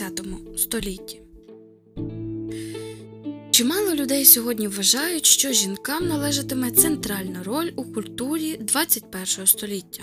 [0.00, 1.20] ХХ столітті.
[3.50, 10.02] Чимало людей сьогодні вважають, що жінкам належатиме центральна роль у культурі 21 століття.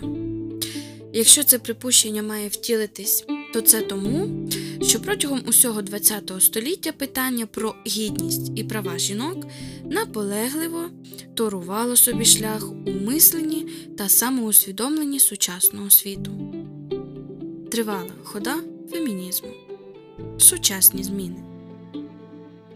[1.13, 4.49] Якщо це припущення має втілитись, то це тому,
[4.81, 9.47] що протягом усього ХХ століття питання про гідність і права жінок
[9.89, 10.89] наполегливо
[11.35, 13.65] торувало собі шлях у мисленні
[13.97, 16.31] та самоусвідомленні сучасного світу.
[17.71, 18.55] Тривала хода
[18.91, 19.66] фемінізму.
[20.37, 21.43] Сучасні зміни.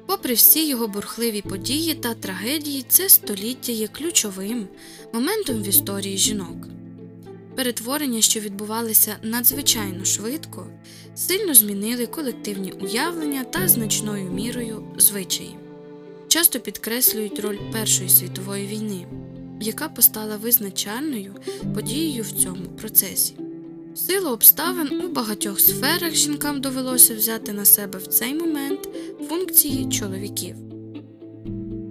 [0.05, 4.67] Попри всі його бурхливі події та трагедії, це століття є ключовим
[5.13, 6.67] моментом в історії жінок.
[7.55, 10.67] Перетворення, що відбувалися надзвичайно швидко,
[11.15, 15.55] сильно змінили колективні уявлення та значною мірою звичаї.
[16.27, 19.05] Часто підкреслюють роль Першої світової війни,
[19.61, 21.35] яка постала визначальною
[21.75, 23.33] подією в цьому процесі.
[23.93, 28.89] В силу обставин у багатьох сферах жінкам довелося взяти на себе в цей момент
[29.29, 30.55] функції чоловіків.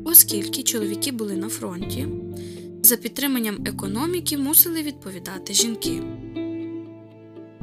[0.04, 2.08] Оскільки чоловіки були на фронті,
[2.82, 6.02] за підтриманням економіки мусили відповідати жінки.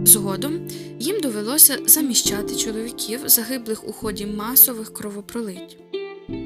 [0.03, 0.67] Згодом
[0.99, 5.77] їм довелося заміщати чоловіків, загиблих у ході масових кровопролить.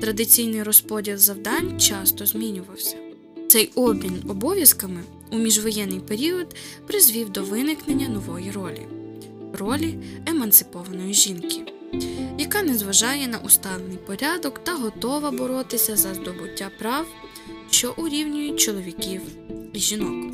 [0.02, 2.98] Традиційний розподіл завдань часто змінювався.
[3.48, 6.56] Цей обмін обов'язками у міжвоєнний період
[6.88, 8.88] призвів до виникнення нової ролі
[9.54, 11.62] ролі емансипованої жінки,
[12.38, 17.08] яка не зважає на усталений порядок та готова боротися за здобуття прав,
[17.70, 19.22] що урівнюють чоловіків
[19.74, 20.34] і жінок.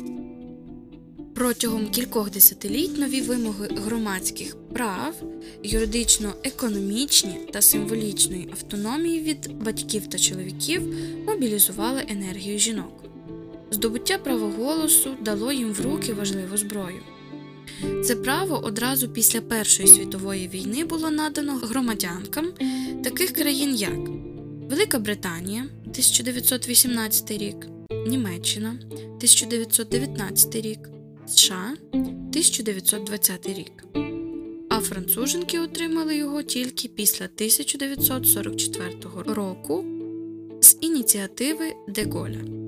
[1.34, 5.14] Протягом кількох десятиліть нові вимоги громадських прав,
[5.64, 10.82] юридично-економічні та символічної автономії від батьків та чоловіків
[11.26, 13.07] мобілізували енергію жінок.
[13.70, 17.00] Здобуття права голосу дало їм в руки важливу зброю.
[18.04, 22.52] Це право одразу після Першої світової війни було надано громадянкам
[23.04, 23.98] таких країн, як
[24.70, 27.56] Велика Британія 1918 рік,
[28.06, 30.78] Німеччина 1919 рік,
[31.26, 33.84] США 1920 рік.
[34.68, 38.92] А француженки отримали його тільки після 1944
[39.26, 39.84] року
[40.60, 42.67] з ініціативи Деголя.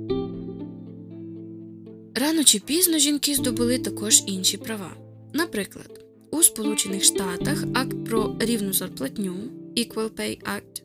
[2.15, 4.97] Рано чи пізно жінки здобули також інші права.
[5.32, 9.34] Наприклад, у Сполучених Штатах акт про рівну зарплатню
[9.76, 10.82] Equal Pay Act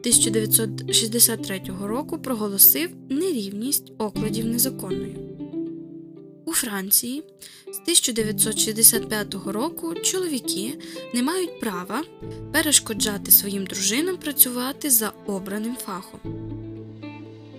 [0.00, 5.14] 1963 року проголосив нерівність окладів незаконною.
[6.44, 7.22] У Франції
[7.66, 10.78] з 1965 року чоловіки
[11.14, 12.04] не мають права
[12.52, 16.20] перешкоджати своїм дружинам працювати за обраним фахом.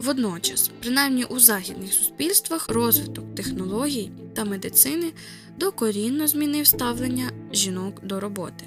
[0.03, 5.11] Водночас, принаймні у західних суспільствах, розвиток технологій та медицини
[5.57, 8.65] докорінно змінив ставлення жінок до роботи,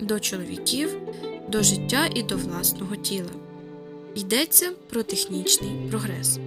[0.00, 0.96] до чоловіків,
[1.48, 3.30] до життя і до власного тіла.
[4.14, 6.38] Йдеться про технічний прогрес,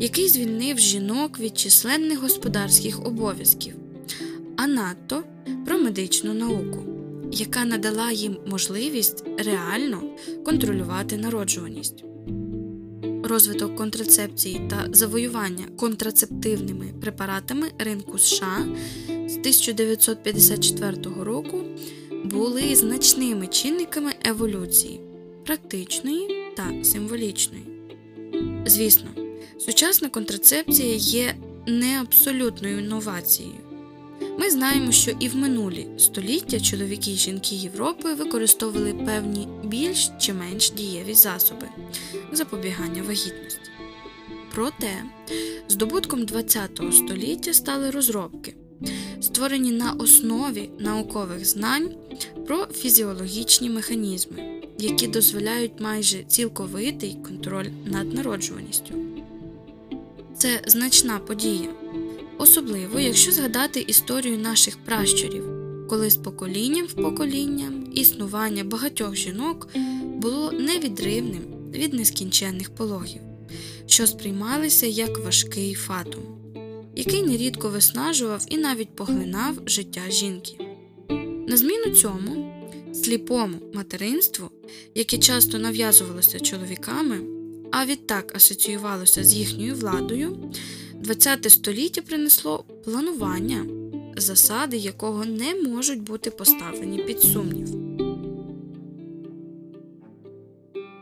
[0.00, 3.74] який звільнив жінок від численних господарських обов'язків,
[4.56, 5.24] а надто
[5.66, 6.84] про медичну науку,
[7.32, 10.02] яка надала їм можливість реально
[10.44, 12.04] контролювати народжуваність
[13.30, 18.66] розвиток контрацепції та завоювання контрацептивними препаратами ринку США
[19.08, 21.62] з 1954 року
[22.24, 25.00] були значними чинниками еволюції,
[25.46, 27.64] практичної та символічної.
[28.66, 29.10] Звісно,
[29.58, 31.34] сучасна контрацепція є
[31.66, 33.69] не абсолютною інновацією.
[34.40, 40.32] Ми знаємо, що і в минулі століття чоловіки і жінки Європи використовували певні більш чи
[40.32, 41.68] менш дієві засоби
[42.32, 43.70] запобігання вагітності.
[44.54, 45.02] Проте
[45.68, 48.54] здобутком ХХ століття стали розробки,
[49.20, 51.94] створені на основі наукових знань
[52.46, 58.94] про фізіологічні механізми, які дозволяють майже цілковитий контроль над народжуваністю.
[60.38, 61.68] Це значна подія
[62.40, 65.44] особливо якщо згадати історію наших пращурів,
[65.88, 69.68] коли з поколінням в покоління існування багатьох жінок
[70.16, 71.42] було невідривним
[71.72, 73.20] від нескінченних пологів,
[73.86, 76.22] що сприймалися як важкий фатум,
[76.96, 80.56] який нерідко виснажував і навіть поглинав життя жінки.
[81.48, 82.54] На зміну цьому,
[82.94, 84.50] сліпому материнству,
[84.94, 87.20] яке часто нав'язувалося чоловіками,
[87.72, 90.52] а відтак асоціювалося з їхньою владою.
[91.06, 93.66] ХХ століття принесло планування,
[94.16, 97.68] засади якого не можуть бути поставлені під сумнів.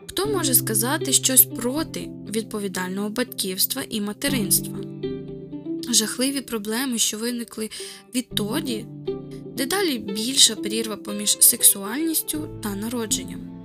[0.07, 4.79] Хто може сказати щось проти відповідального батьківства і материнства?
[5.91, 7.71] Жахливі проблеми, що виникли
[8.15, 8.87] відтоді,
[9.57, 13.58] дедалі більша перірва поміж сексуальністю та народженням.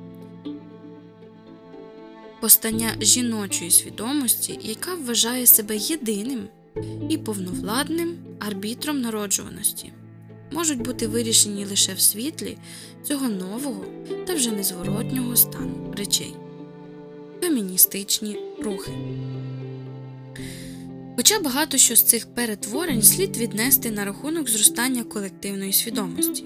[2.43, 6.47] Постання жіночої свідомості, яка вважає себе єдиним
[7.09, 9.91] і повновладним арбітром народжуваності,
[10.51, 12.57] можуть бути вирішені лише в світлі
[13.03, 13.85] цього нового
[14.27, 16.35] та вже незворотнього стану речей
[17.41, 18.91] феміністичні рухи.
[21.15, 26.45] Хоча багато що з цих перетворень слід віднести на рахунок зростання колективної свідомості,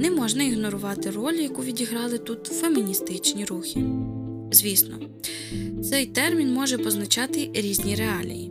[0.00, 3.84] не можна ігнорувати роль, яку відіграли тут феміністичні рухи.
[4.52, 4.98] Звісно,
[5.90, 8.50] цей термін може позначати різні реалії.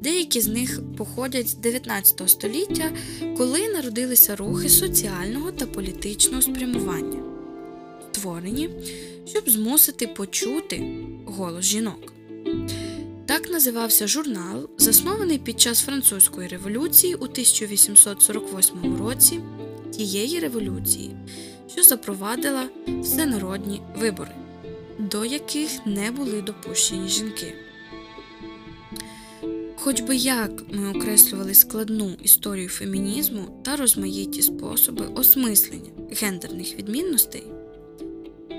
[0.00, 2.92] Деякі з них походять з 19 століття,
[3.36, 7.22] коли народилися рухи соціального та політичного спрямування,
[8.12, 8.70] створені,
[9.26, 10.82] щоб змусити почути
[11.26, 12.12] голос жінок.
[13.26, 19.40] Так називався журнал, заснований під час Французької революції у 1848 році,
[19.90, 21.10] тієї революції,
[21.72, 22.68] що запровадила
[23.02, 24.32] всенародні вибори,
[25.10, 27.54] до яких не були допущені жінки.
[29.76, 35.90] Хоч би як ми окреслювали складну історію фемінізму та розмаїті способи осмислення
[36.20, 37.42] гендерних відмінностей,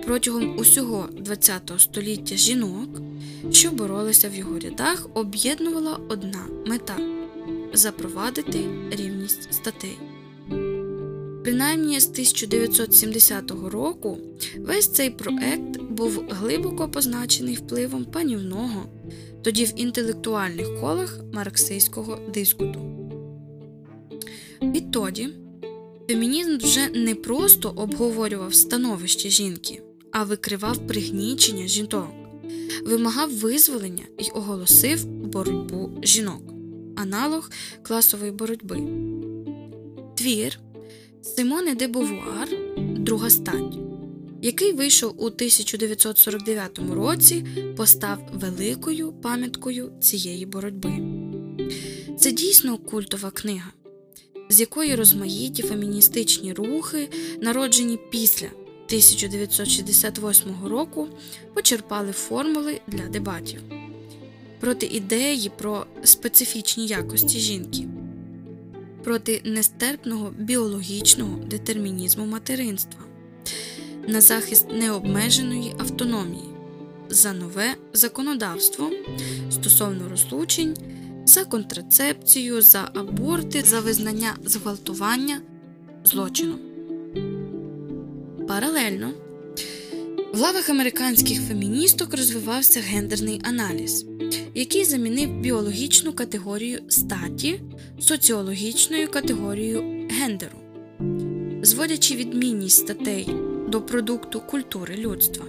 [0.06, 2.89] протягом усього ХХ століття жінок,
[3.51, 6.97] що боролися в його рядах, об'єднувала одна мета
[7.74, 9.97] запровадити рівність статей.
[11.44, 14.18] Принаймні з 1970 року
[14.58, 18.86] весь цей проект був глибоко позначений впливом панівного,
[19.42, 22.80] тоді в інтелектуальних колах марксистського дискуту.
[24.62, 25.30] Відтоді
[26.10, 32.10] фемінізм вже не просто обговорював становище жінки, а викривав пригнічення жінок,
[32.86, 36.54] вимагав визволення і оголосив боротьбу жінок,
[36.96, 37.50] аналог
[37.84, 38.82] класової боротьби.
[40.16, 40.60] Твір
[41.23, 43.77] Симоне де Бовуар Друга стать,
[44.41, 47.45] який вийшов у 1949 році,
[47.77, 50.94] постав великою пам'яткою цієї боротьби.
[52.19, 53.71] Це дійсно культова книга,
[54.50, 57.09] з якої розмаїті феміністичні рухи,
[57.41, 61.07] народжені після 1968 року,
[61.53, 63.62] почерпали формули для дебатів
[64.62, 67.88] проти ідеї про специфічні якості жінки
[69.03, 73.01] проти нестерпного біологічного детермінізму материнства,
[74.07, 76.50] на захист необмеженої автономії,
[77.09, 78.92] за нове законодавство
[79.51, 80.75] стосовно розлучень,
[81.25, 85.42] за контрацепцію, за аборти, за визнання зґвалтування
[86.04, 86.59] злочином.
[88.47, 89.12] Паралельно
[90.33, 94.06] в лавах американських феміністок розвивався гендерний аналіз,
[94.56, 97.62] який замінив біологічну категорію статі
[98.00, 100.57] соціологічною категорією гендеру,
[101.62, 103.28] зводячи відмінність статей
[103.68, 105.45] до продукту культури людства.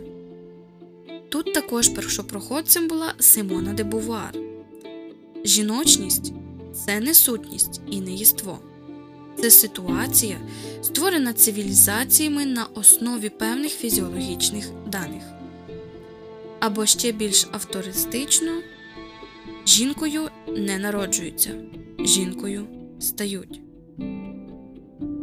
[1.28, 4.34] Тут також першопроходцем була Симона де Бувар.
[5.44, 6.32] Жіночність
[6.86, 8.58] це не сутність і не єство.
[9.40, 10.36] Це ситуація,
[10.82, 15.22] створена цивілізаціями на основі певних фізіологічних даних.
[16.60, 18.52] Або ще більш автористично
[19.66, 21.50] жінкою не народжуються,
[21.98, 22.66] жінкою
[23.00, 23.60] стають.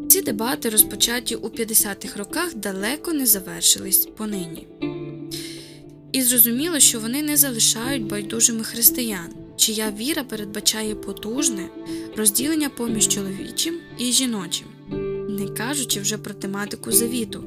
[0.10, 4.68] Ці дебати, розпочаті у 50-х роках, далеко не завершились понині.
[6.12, 11.70] І зрозуміло, що вони не залишають байдужими християн, чия віра передбачає потужне
[12.18, 14.68] розділення поміж чоловічим і жіночим,
[15.30, 17.44] не кажучи вже про тематику завіту,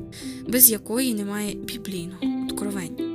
[0.48, 3.12] без якої немає біблійного откровення.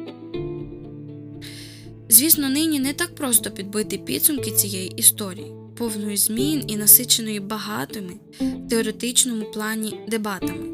[2.10, 8.70] Звісно, нині не так просто підбити підсумки цієї історії, повної змін і насиченої багатими в
[8.70, 10.68] теоретичному плані дебатами,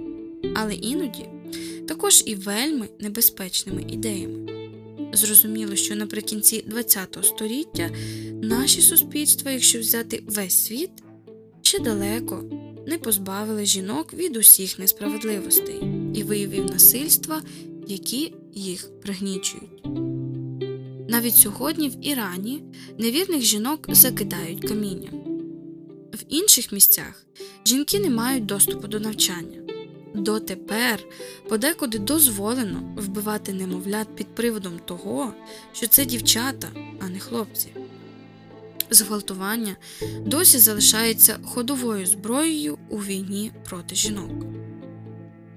[0.56, 1.26] але іноді
[1.88, 4.54] також і вельми небезпечними ідеями.
[5.14, 7.90] Зрозуміло, що наприкінці ХХ століття
[8.42, 10.92] наші суспільства, якщо взяти весь світ,
[11.62, 12.44] ще далеко
[12.88, 15.84] не позбавили жінок від усіх несправедливостей
[16.16, 17.42] і виявів насильства,
[17.88, 19.86] які їх пригнічують.
[21.10, 22.64] Навіть сьогодні в Ірані
[22.98, 25.24] невірних жінок закидають камінням.
[26.14, 27.26] В інших місцях
[27.66, 29.63] жінки не мають доступу до навчання.
[30.14, 31.00] Дотепер
[31.50, 35.34] подекуди дозволено вбивати немовлят під приводом того,
[35.74, 36.68] що це дівчата,
[37.00, 37.68] а не хлопці.
[38.90, 39.76] Зґвалтування
[40.26, 44.46] досі залишається ходовою зброєю у війні проти жінок.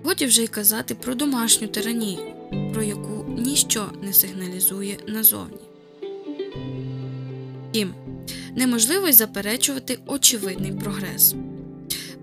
[0.04, 2.34] Годі вже й казати про домашню тиранію,
[2.72, 5.58] про яку ніщо не сигналізує назовні.
[7.70, 7.94] Втім,
[8.54, 11.34] неможливо й заперечувати очевидний прогрес.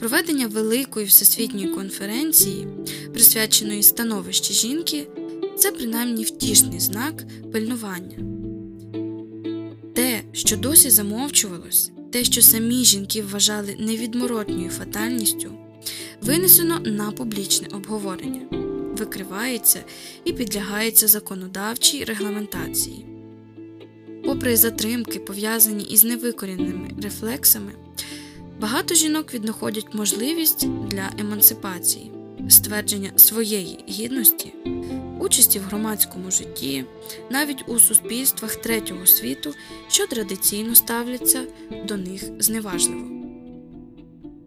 [0.04, 2.68] Проведення великої всесвітньої конференції,
[3.14, 5.08] присвяченої становищі жінки,
[5.58, 8.18] це принаймні втішний знак пильнування.
[9.96, 15.52] Те, що досі замовчувалось, те, що самі жінки вважали невідморотньою фатальністю,
[16.22, 18.42] винесено на публічне обговорення,
[18.98, 19.84] викривається
[20.26, 23.06] і підлягається законодавчій регламентації.
[24.26, 27.72] Попри затримки, пов'язані із невикоріненими рефлексами,
[28.60, 32.12] багато жінок віднаходять можливість для емансипації,
[32.50, 34.54] ствердження своєї гідності,
[35.20, 36.86] участі в громадському житті,
[37.30, 39.54] навіть у суспільствах третього світу,
[39.88, 41.44] що традиційно ставляться
[41.88, 43.08] до них зневажливо.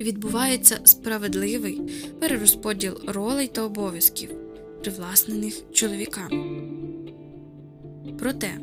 [0.01, 1.81] Відбувається справедливий
[2.21, 4.31] перерозподіл ролей та обов'язків,
[4.83, 6.61] привласнених чоловіками.
[8.19, 8.59] Проте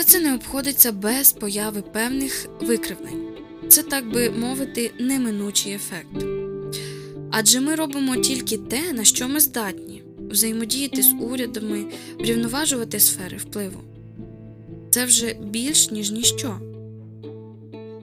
[0.00, 3.29] все це не обходиться без появи певних викривлень,
[3.70, 6.26] це, так би мовити, неминучий ефект.
[7.30, 11.84] Адже ми робимо тільки те, на що ми здатні взаємодіяти з урядами,
[12.18, 13.80] врівноважувати сфери впливу.
[14.90, 16.60] Це вже більш ніж ніщо.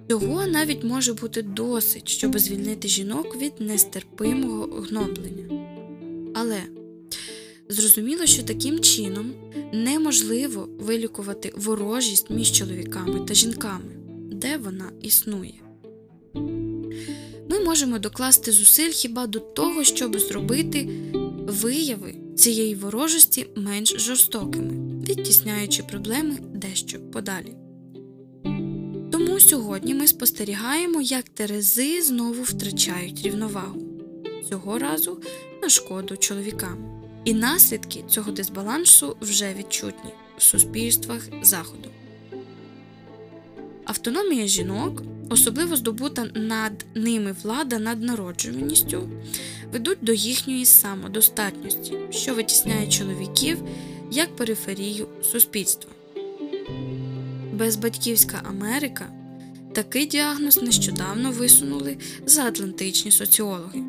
[0.09, 5.65] Цього навіть може бути досить, щоб звільнити жінок від нестерпимого гноблення.
[6.35, 6.57] Але
[7.69, 9.33] зрозуміло, що таким чином
[9.73, 14.06] неможливо вилікувати ворожість між чоловіками та жінками,
[14.37, 15.53] де вона існує.
[17.49, 20.89] Ми можемо докласти зусиль хіба до того, щоб зробити
[21.47, 27.55] вияви цієї ворожості менш жорстокими, відтісняючи проблеми дещо подалі.
[29.11, 33.81] Тому сьогодні ми спостерігаємо, як Терези знову втрачають рівновагу,
[34.49, 35.21] цього разу
[35.61, 37.01] на шкоду чоловікам.
[37.25, 41.89] І наслідки цього дисбалансу вже відчутні в суспільствах Заходу.
[43.87, 49.09] Автономія жінок, особливо здобута над ними влада над народжуваністю,
[49.73, 53.57] ведуть до їхньої самодостатності, що витісняє чоловіків
[54.11, 55.91] як периферію суспільства.
[57.53, 59.05] Безбатьківська Америка
[59.73, 63.83] такий діагноз нещодавно висунули заатлантичні соціологи.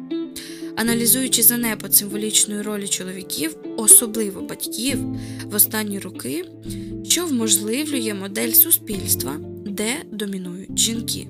[0.77, 4.99] Аналізуючи занепад символічної ролі чоловіків, особливо батьків,
[5.45, 6.45] в останні роки,
[7.09, 9.37] що вможливлює модель суспільства,
[9.79, 11.27] де домінують жінки.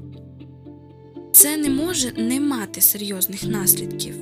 [1.33, 4.15] Це не може не мати серйозних наслідків,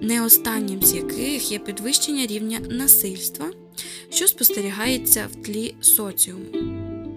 [0.00, 3.50] не останнім з яких є підвищення рівня насильства,
[4.10, 6.44] що спостерігається в тлі соціуму,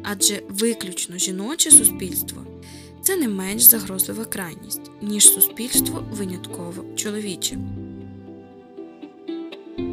[0.03, 2.45] адже виключно жіноче суспільство
[3.01, 7.57] це не менш загрозлива крайність, ніж суспільство винятково чоловіче.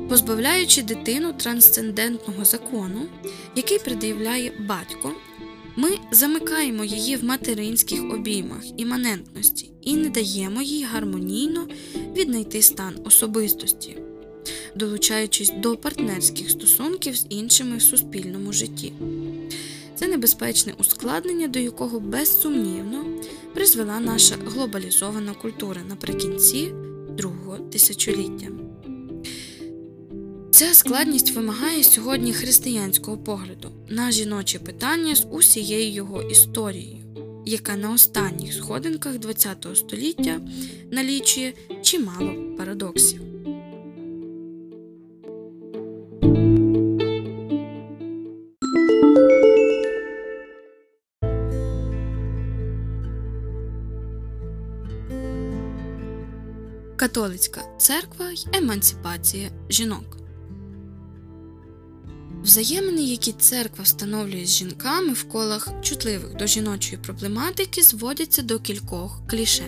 [0.08, 3.06] Позбавляючи дитину трансцендентного закону,
[3.56, 5.12] який пред'являє батько,
[5.76, 11.68] ми замикаємо її в материнських обіймах іманентності і не даємо їй гармонійно
[12.16, 13.96] віднайти стан особистості,
[14.76, 18.92] долучаючись до партнерських стосунків з іншими в суспільному житті.
[19.94, 23.04] Це небезпечне ускладнення, до якого безсумнівно
[23.54, 26.72] призвела наша глобалізована культура наприкінці
[27.16, 28.69] другого тисячоліття.
[30.60, 37.04] Ця складність вимагає сьогодні християнського погляду на жіноче питання з усією його історією,
[37.46, 40.40] яка на останніх сходинках ХХ століття
[40.92, 41.52] налічує
[41.82, 43.20] чимало парадоксів.
[56.96, 60.19] Католицька церква й емансипація жінок.
[62.50, 69.22] Взаємини, які церква встановлює з жінками в колах чутливих до жіночої проблематики, зводяться до кількох
[69.26, 69.64] кліше.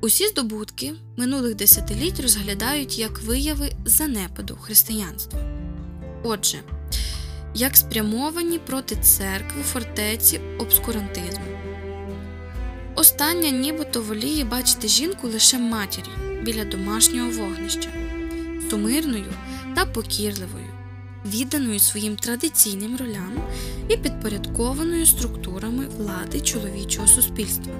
[0.00, 5.40] Усі здобутки минулих десятиліть розглядають як вияви занепаду християнства.
[6.24, 6.58] Отже,
[7.54, 11.58] як спрямовані проти церкви фортеці обскурантизму.
[12.94, 17.88] Остання нібито воліє бачити жінку лише матір'ю біля домашнього вогнища,
[18.70, 19.32] сумирною
[19.74, 20.83] та покірливою,
[21.24, 23.32] відданою своїм традиційним ролям
[23.88, 27.72] і підпорядкованою структурами влади чоловічого суспільства.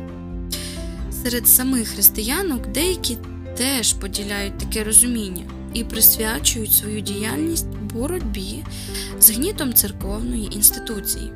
[1.23, 3.19] Серед самих християнок деякі
[3.57, 8.65] теж поділяють таке розуміння і присвячують свою діяльність боротьбі
[9.21, 11.33] з гнітом церковної інституції.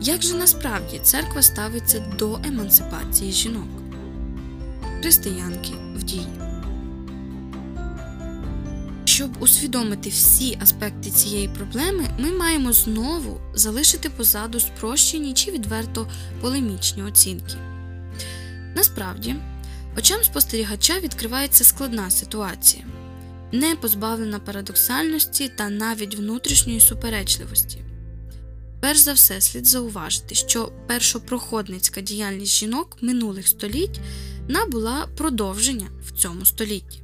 [0.00, 3.68] Як же насправді церква ставиться до емансипації жінок?
[5.00, 6.53] Християнки в дії.
[9.14, 17.02] Щоб усвідомити всі аспекти цієї проблеми, ми маємо знову залишити позаду спрощені чи відверто полемічні
[17.02, 17.54] оцінки.
[18.76, 19.36] Насправді,
[19.98, 22.84] очам спостерігача відкривається складна ситуація,
[23.52, 27.78] не позбавлена парадоксальності та навіть внутрішньої суперечливості.
[28.80, 34.00] Перш за все, слід зауважити, що першопроходницька діяльність жінок минулих століть
[34.48, 37.03] набула продовження в цьому столітті.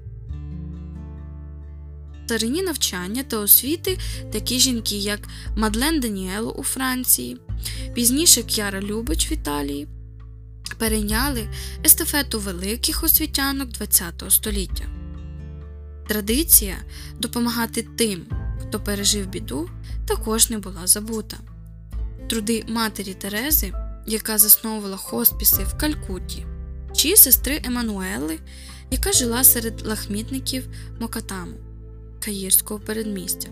[2.31, 3.99] Старині навчання та освіти
[4.33, 5.21] такі жінки, як
[5.57, 7.37] Мадлен Даніело у Франції,
[7.95, 9.89] пізніше К'яра Любич в Італії,
[10.79, 11.49] перейняли
[11.87, 14.85] естафету великих освітянок ХХ століття.
[16.09, 16.77] Традиція
[17.19, 18.27] допомагати тим,
[18.61, 19.71] хто пережив біду,
[20.07, 21.37] також не була забута.
[22.29, 23.73] Труди матері Терези,
[24.07, 26.47] яка засновувала хоспіси в Калькутті,
[26.97, 28.39] чи сестри Еммануели,
[28.91, 30.69] яка жила серед лахмітників
[31.01, 31.70] Мокатаму,
[32.25, 33.49] Каїрського передмістя.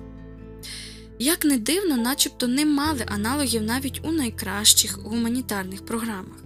[1.18, 6.44] Як не дивно, начебто не мали аналогів навіть у найкращих гуманітарних програмах.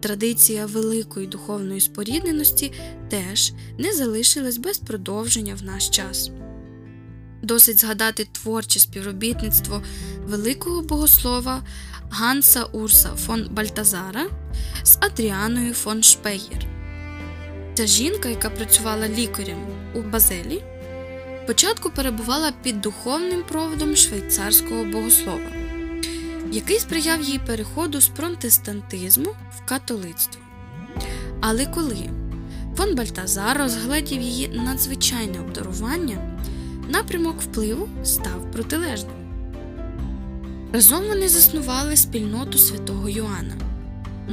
[0.00, 2.72] Традиція великої духовної спорідненості
[3.10, 6.30] теж не залишилась без продовження в наш час.
[7.42, 9.82] Досить згадати творче співробітництво
[10.24, 11.62] великого богослова
[12.10, 14.26] Ганса Урса фон Бальтазара
[14.82, 16.66] з Адріаною фон Шпеєр.
[17.74, 20.62] Ця жінка, яка працювала лікарем у Базелі,
[21.44, 25.50] спочатку перебувала під духовним проводом швейцарського богослова,
[26.52, 30.42] який сприяв їй переходу з протестантизму в католицтво.
[31.40, 32.10] Але коли
[32.76, 36.38] фон Бальтазар розгледів її надзвичайне обдарування,
[36.88, 39.22] напрямок впливу став протилежним.
[40.72, 43.71] Разом вони заснували спільноту святого Йоанна.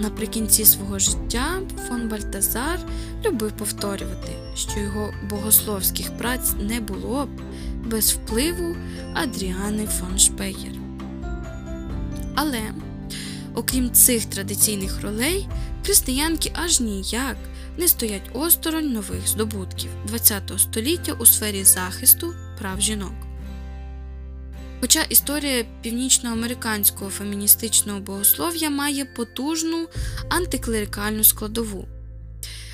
[0.02, 2.80] Наприкінці свого життя фон Бальтазар
[3.26, 7.30] любив повторювати, що його богословських праць не було б
[7.86, 8.76] без впливу
[9.14, 10.74] Адріани фон Шпеєр.
[12.36, 12.62] Але,
[13.56, 15.48] окрім цих традиційних ролей,
[15.86, 17.38] християнки аж ніяк
[17.78, 23.29] не стоять осторонь нових здобутків ХХ століття у сфері захисту прав жінок.
[24.82, 29.88] Хоча історія північноамериканського феміністичного богослов'я має потужну
[30.30, 31.88] антиклерикальну складову,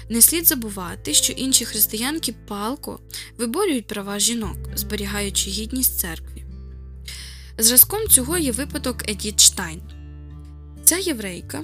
[0.10, 3.00] не слід забувати, що інші християнки палко
[3.38, 6.46] виборюють права жінок, зберігаючи гідність церкві.
[7.58, 9.82] Зразком цього є випадок Едіт Штайн.
[10.84, 11.64] Ця єврейка,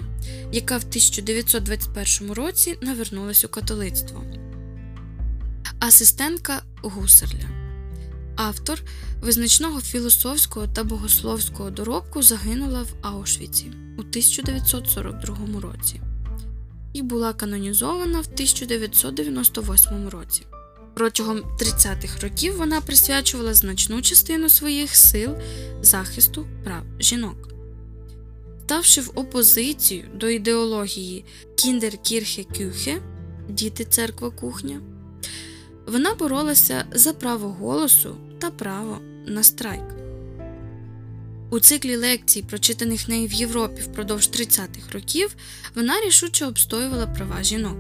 [0.52, 4.24] яка в 1921 році навернулась у католицтво,
[5.80, 7.61] асистентка Гусерля,
[8.36, 8.82] автор
[9.22, 16.02] визначного філософського та богословського доробку загинула в Аушвіці у 1942 році
[16.94, 20.44] і була канонізована в 1998 році.
[20.94, 25.32] Протягом 30-х років вона присвячувала значну частину своїх сил
[25.82, 27.48] захисту прав жінок.
[28.66, 33.02] Ставши в опозицію до ідеології Кіндеркірхе Кюхе
[33.50, 34.82] Діти церква кухня,
[35.92, 39.84] вона боролася за право голосу та право на страйк.
[41.50, 45.36] У циклі лекцій, прочитаних нею в Європі впродовж 30-х років,
[45.76, 47.78] вона рішуче обстоювала права жінок.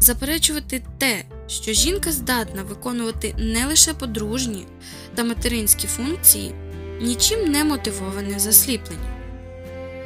[0.00, 4.66] Заперечувати те, що жінка здатна виконувати не лише подружні
[5.14, 6.54] та материнські функції,
[7.00, 9.14] нічим не мотивоване засліплення.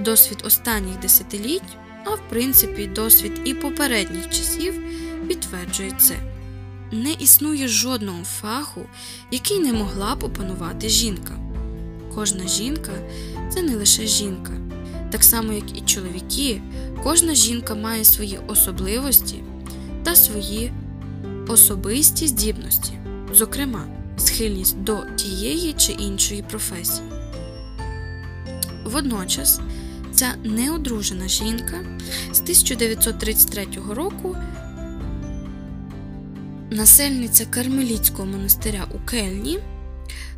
[0.01, 4.83] Досвід останніх десятиліть, а в принципі, досвід і попередніх часів
[5.29, 6.38] підтверджує це.
[6.93, 8.87] Не існує жодного фаху,
[9.31, 11.33] який не могла б опанувати жінка.
[12.15, 12.93] Кожна жінка
[13.51, 14.53] це не лише жінка.
[15.11, 16.63] Так само, як і чоловіки,
[17.03, 19.43] кожна жінка має свої особливості
[20.03, 20.73] та свої
[21.49, 22.93] особисті здібності,
[23.35, 23.85] зокрема,
[24.19, 27.09] схильність до тієї чи іншої професії.
[28.85, 29.61] Водночас
[30.15, 31.77] ця неодружена жінка
[32.33, 34.37] з 1933 року,
[36.71, 39.59] насельниця Кармелітського монастиря у Кельні,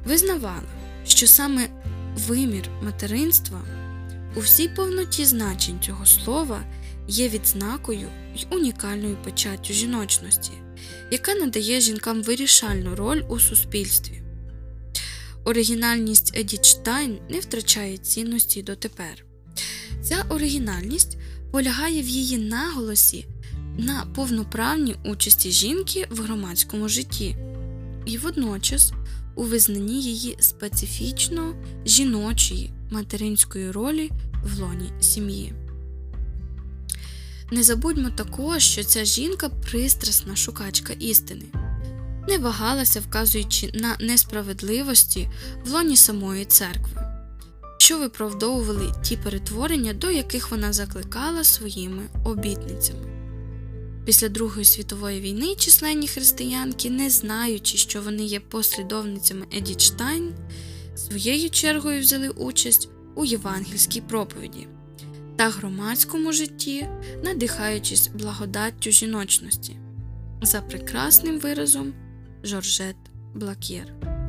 [0.04, 0.62] визнавала,
[1.04, 1.68] що саме
[2.28, 3.60] вимір материнства
[4.36, 6.62] у всій повноті значень цього слова
[7.08, 10.52] є відзнакою й унікальною печаттю жіночності,
[11.10, 14.22] яка надає жінкам вирішальну роль у суспільстві.
[15.44, 19.24] Оригінальність Едіт Штайн не втрачає цінності дотепер.
[20.02, 21.18] Ця оригінальність
[21.52, 23.26] полягає в її наголосі
[23.80, 27.36] на повноправній участі жінки в громадському житті
[28.06, 28.92] і водночас
[29.34, 31.54] у визнанні її специфічно
[31.86, 34.10] жіночої материнської ролі
[34.44, 35.52] в лоні сім'ї.
[37.50, 41.44] Не забудьмо також, що ця жінка пристрасна шукачка істини,
[42.28, 45.28] не вагалася, вказуючи на несправедливості
[45.64, 47.06] в лоні самої церкви.
[47.78, 53.19] що виправдовували ті перетворення, до яких вона закликала своїми обітницями.
[54.11, 60.33] Після Другої світової війни численні християнки, не знаючи, що вони є послідовницями Едіт Штайн,
[60.96, 64.68] своєю чергою взяли участь у євангельській проповіді
[65.37, 66.88] та громадському житті,
[67.25, 69.77] надихаючись благодаттю жіночності
[70.42, 71.92] за прекрасним виразом
[72.42, 72.96] Жоржет
[73.35, 74.19] Блакєр.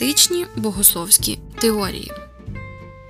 [0.00, 2.12] Феміністичні богословські теорії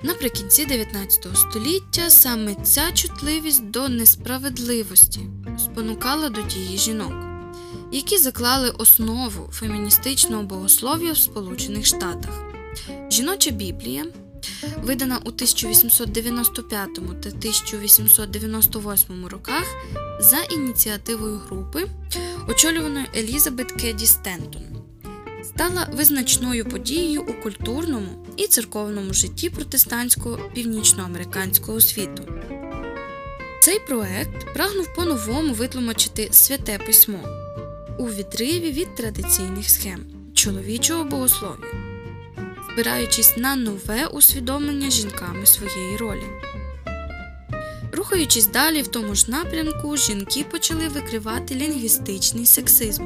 [0.02, 5.20] наприкінці 19 століття саме ця чутливість до несправедливості
[5.58, 7.12] спонукала до дії жінок,
[7.92, 12.44] які заклали основу феміністичного богослов'я в Сполучених Штатах.
[13.10, 14.04] Жіноча Біблія,
[14.82, 19.64] видана у 1895 та 1898 роках
[20.20, 21.86] за ініціативою групи,
[22.48, 24.79] очолюваної Елізабет Кеді Стентон
[25.54, 32.22] стала визначною подією у культурному і церковному житті протестантського північноамериканського світу.
[33.62, 37.18] Цей проект прагнув по-новому витлумачити святе письмо
[37.98, 40.00] у відриві від традиційних схем
[40.34, 41.66] чоловічого богослов'я,
[42.72, 46.24] спираючись на нове усвідомлення жінками своєї ролі.
[47.92, 53.02] Рухаючись далі в тому ж напрямку, жінки почали викривати лінгвістичний сексизм,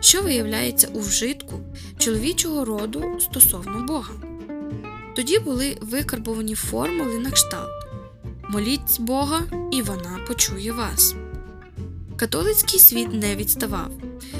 [0.00, 1.60] що виявляється у вжитку
[1.98, 4.14] чоловічого роду стосовно Бога.
[5.16, 7.70] Тоді були викарбовані формули на кшталт
[8.48, 9.40] Моліть Бога,
[9.72, 11.14] і вона почує вас.
[12.16, 13.90] Католицький світ не відставав,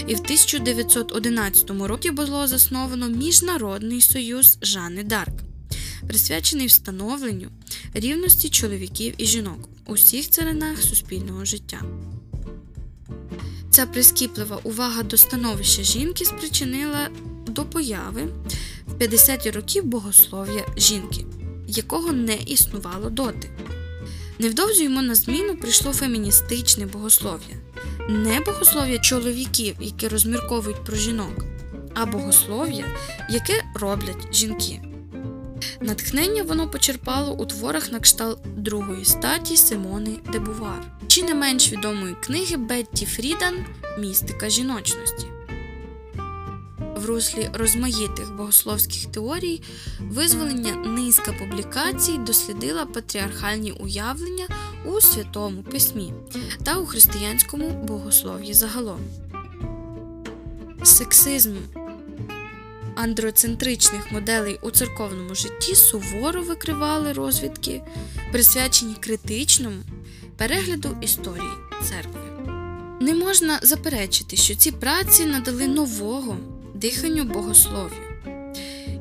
[0.06, 5.34] і в 1911 році було засновано Міжнародний союз Жанни Дарк,
[6.10, 7.48] присвячений встановленню
[7.94, 11.82] рівності чоловіків і жінок у всіх царинах суспільного життя.
[13.70, 17.08] Ця прискіплива увага до становища жінки спричинила
[17.46, 18.28] до появи
[18.86, 21.26] в 50-ті років богослов'я жінки,
[21.66, 23.50] якого не існувало доти.
[24.38, 27.56] Невдовзі йому на зміну прийшло феміністичне богослов'я,
[28.08, 31.44] не богослов'я чоловіків, які розмірковують про жінок,
[31.94, 32.84] а богослов'я,
[33.28, 34.89] яке роблять жінки.
[35.80, 41.72] Натхнення воно почерпало у творах на кшталт другої статі Симони де Бувар, чи не менш
[41.72, 43.54] відомої книги Бетті Фрідан
[43.98, 45.26] Містика жіночності.
[46.96, 49.62] В руслі розмаїтих богословських теорій
[50.00, 54.46] визволення низка публікацій дослідила патріархальні уявлення
[54.84, 56.12] у Святому Письмі
[56.64, 59.00] та у християнському богослов'ї загалом.
[60.82, 61.54] Сексизм
[63.02, 67.82] андроцентричних моделей у церковному житті суворо викривали розвідки,
[68.32, 69.76] присвячені критичному
[70.36, 71.52] перегляду історії
[71.84, 72.20] церкви.
[73.00, 76.36] Не можна заперечити, що ці праці надали нового
[76.74, 78.02] диханню богослов'ю.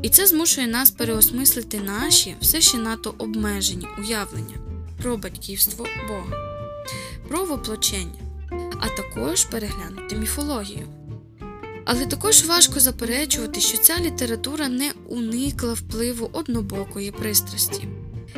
[0.01, 4.55] І це змушує нас переосмислити наші все ще надто обмежені уявлення
[5.01, 6.37] про батьківство Бога,
[7.27, 8.19] про воплочення,
[8.79, 10.98] а також переглянути міфологію.
[11.91, 17.87] Але також важко заперечувати, що ця література не уникла впливу однобокої пристрасті.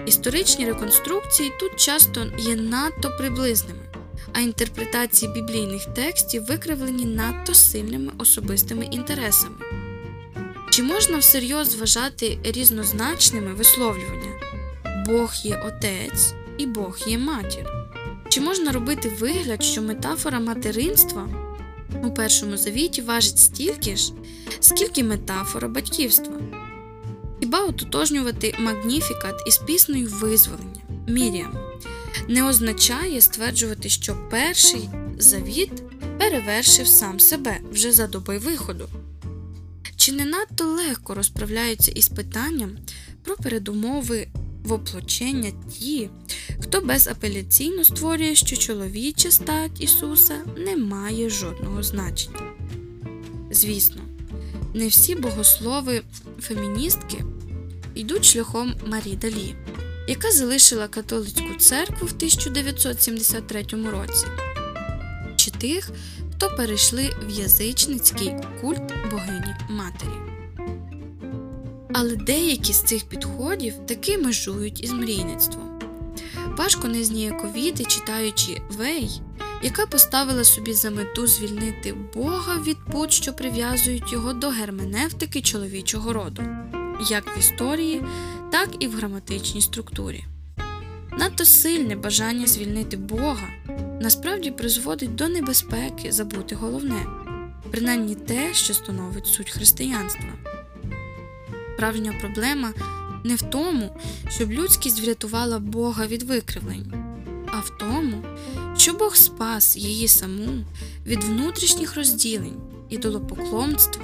[0.06, 3.80] Історичні реконструкції тут часто є надто приблизними,
[4.34, 9.56] а інтерпретації біблійних текстів викривлені надто сильними особистими інтересами.
[10.70, 14.40] Чи можна всерйоз вважати різнозначними висловлювання
[15.08, 17.70] Бог є Отець і Бог є матір?
[18.30, 21.51] Чи можна робити вигляд, що метафора материнства
[22.04, 24.14] у першому завіті важить стільки ж,
[24.60, 26.34] скільки метафора батьківства?
[27.40, 31.58] Хіба ототожнювати магніфікат із піснею визволення Міріам
[32.28, 35.72] не означає стверджувати, що перший завіт
[36.18, 38.90] перевершив сам себе вже за доби виходу?
[39.96, 42.78] Чи не надто легко розправляються із питанням
[43.24, 44.28] про передумови
[44.63, 46.10] воплочення ті,
[46.60, 52.41] хто безапеляційно створює, що чоловіча стать Ісуса не має жодного значення?
[53.52, 54.02] Звісно,
[54.74, 56.02] не всі богослови
[56.41, 57.24] феміністки
[57.95, 59.56] йдуть шляхом Марі Далі,
[60.08, 64.26] яка залишила католицьку церкву в 1973 році,
[65.36, 65.91] чи тих,
[66.36, 70.31] хто перейшли в язичницький культ богині Матері.
[71.93, 75.80] Але деякі з цих підходів таки межують із мрійництвом.
[76.58, 79.21] Важко не зніяковіти, читаючи Вей,
[79.63, 86.13] яка поставила собі за мету звільнити Бога від пут, що прив'язують його до герменевтики чоловічого
[86.13, 86.43] роду.
[87.10, 88.04] як в історії,
[88.51, 90.23] так і в граматичній структурі.
[91.17, 93.47] Надто сильне бажання звільнити Бога
[94.01, 97.06] насправді призводить до небезпеки забути головне,
[97.71, 100.30] принаймні те, що становить суть християнства.
[101.82, 102.74] Справжня проблема
[103.24, 103.96] не в тому,
[104.30, 106.94] щоб людськість врятувала Бога від викривлень,
[107.48, 108.24] а в тому,
[108.78, 110.65] що Бог спас її саму
[111.06, 112.58] від внутрішніх розділень,
[112.89, 114.04] ідолопоклонства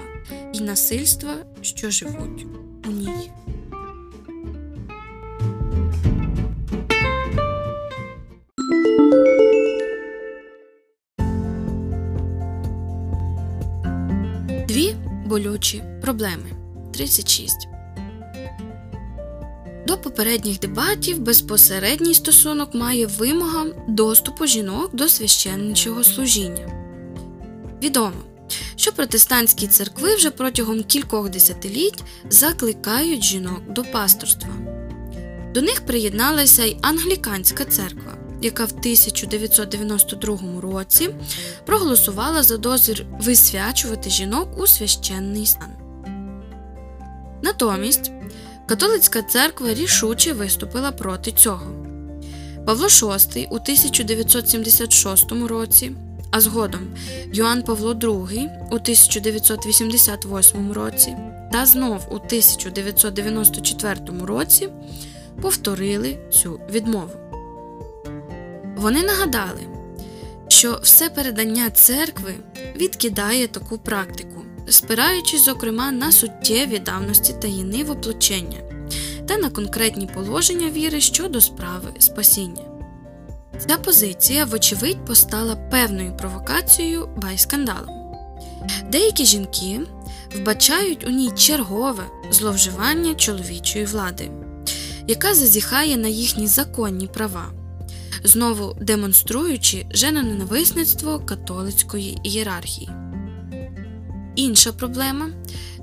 [0.53, 2.45] і насильства, що живуть
[2.87, 3.31] у ній.
[14.67, 16.66] Дві болючі проблеми.
[16.97, 17.67] 36.
[19.87, 26.71] До попередніх дебатів безпосередній стосунок має вимога доступу жінок до священничого служіння.
[27.83, 28.23] Відомо,
[28.75, 34.53] що протестантські церкви вже протягом кількох десятиліть закликають жінок до пасторства.
[35.53, 41.09] До них приєдналася й англіканська церква, яка в 1992 році
[41.65, 45.86] проголосувала за дозвір висвячувати жінок у священний стан.
[47.41, 48.11] Натомість
[48.65, 51.71] католицька церква рішуче виступила проти цього.
[52.65, 55.91] Павло VI у 1976 році,
[56.31, 56.81] а згодом
[57.33, 61.17] Йоанн Павло II у 1988 році
[61.51, 64.69] та знов у 1994 році
[65.41, 67.09] повторили цю відмову.
[68.75, 69.61] Вони нагадали,
[70.47, 72.33] що все передання церкви
[72.75, 74.36] відкидає таку практику
[74.69, 78.57] спираючись, зокрема, на суттєві давності таїни воплочення
[79.27, 82.63] та на конкретні положення віри щодо справи спасіння.
[83.67, 87.97] Ця позиція, вочевидь, постала певною провокацією байскандалом.
[88.91, 89.79] Деякі жінки
[90.35, 94.31] вбачають у ній чергове зловживання чоловічої влади,
[95.07, 97.45] яка зазіхає на їхні законні права,
[98.23, 102.89] знову демонструючи женоненависництво католицької ієрархії.
[104.37, 105.29] Інша проблема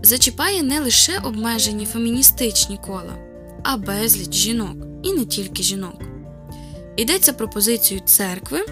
[0.03, 3.17] зачіпає не лише обмежені феміністичні кола,
[3.63, 6.03] а безліч жінок і не тільки жінок.
[6.97, 8.67] Йдеться про позицію церкви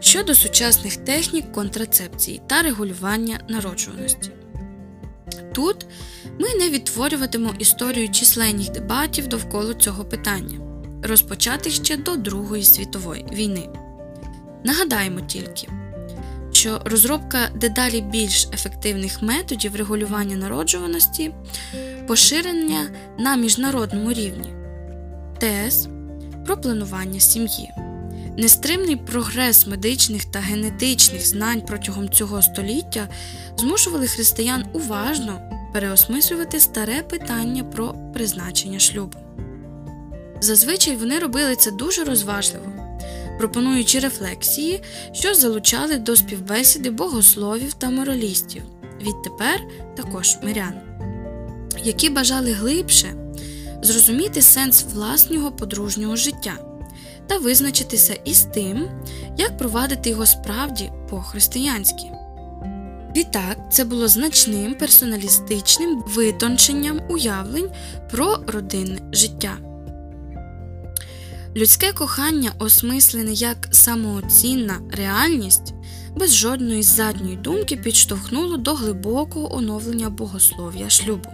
[0.00, 4.30] щодо сучасних технік контрацепції та регулювання народжуваності.
[5.52, 5.86] Тут
[6.40, 10.58] ми не відтворюватимемо історію численних дебатів довкола цього питання,
[11.02, 13.68] розпочатих ще до Другої світової війни.
[14.64, 15.68] Нагадаємо тільки
[16.64, 21.34] що розробка дедалі більш ефективних методів регулювання народжуваності,
[22.06, 24.54] поширення на міжнародному рівні,
[25.38, 25.88] ТЕС
[26.46, 27.70] про планування сім'ї.
[28.38, 33.08] Нестримний прогрес медичних та генетичних знань протягом цього століття
[33.56, 35.40] змушували християн уважно
[35.72, 39.18] переосмислювати старе питання про призначення шлюбу.
[40.40, 42.83] Зазвичай вони робили це дуже розважливо
[43.38, 48.62] пропонуючи рефлексії, що залучали до співбесіди богословів та моралістів,
[49.00, 49.60] відтепер
[49.96, 50.74] також мирян,
[51.84, 53.14] які бажали глибше
[53.82, 56.58] зрозуміти сенс власного подружнього життя
[57.26, 58.88] та визначитися із тим,
[59.38, 62.04] як провадити його справді по-християнськи.
[63.16, 67.70] Відтак, це було значним персоналістичним витонченням уявлень
[68.10, 69.73] про родинне життя.
[71.56, 75.74] Людське кохання, осмислене як самооцінна реальність,
[76.16, 81.30] без жодної задньої думки підштовхнуло до глибокого оновлення богослов'я шлюбу,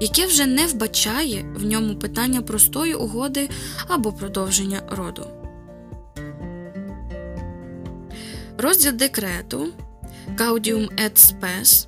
[0.00, 3.48] яке вже не вбачає в ньому питання простої угоди
[3.88, 5.26] або продовження роду.
[8.58, 9.66] Розділ декрету
[10.36, 11.86] Gaudium et Spes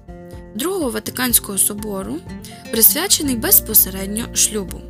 [0.55, 2.17] Другого Ватиканського собору
[2.71, 4.81] присвячений безпосередньо шлюбу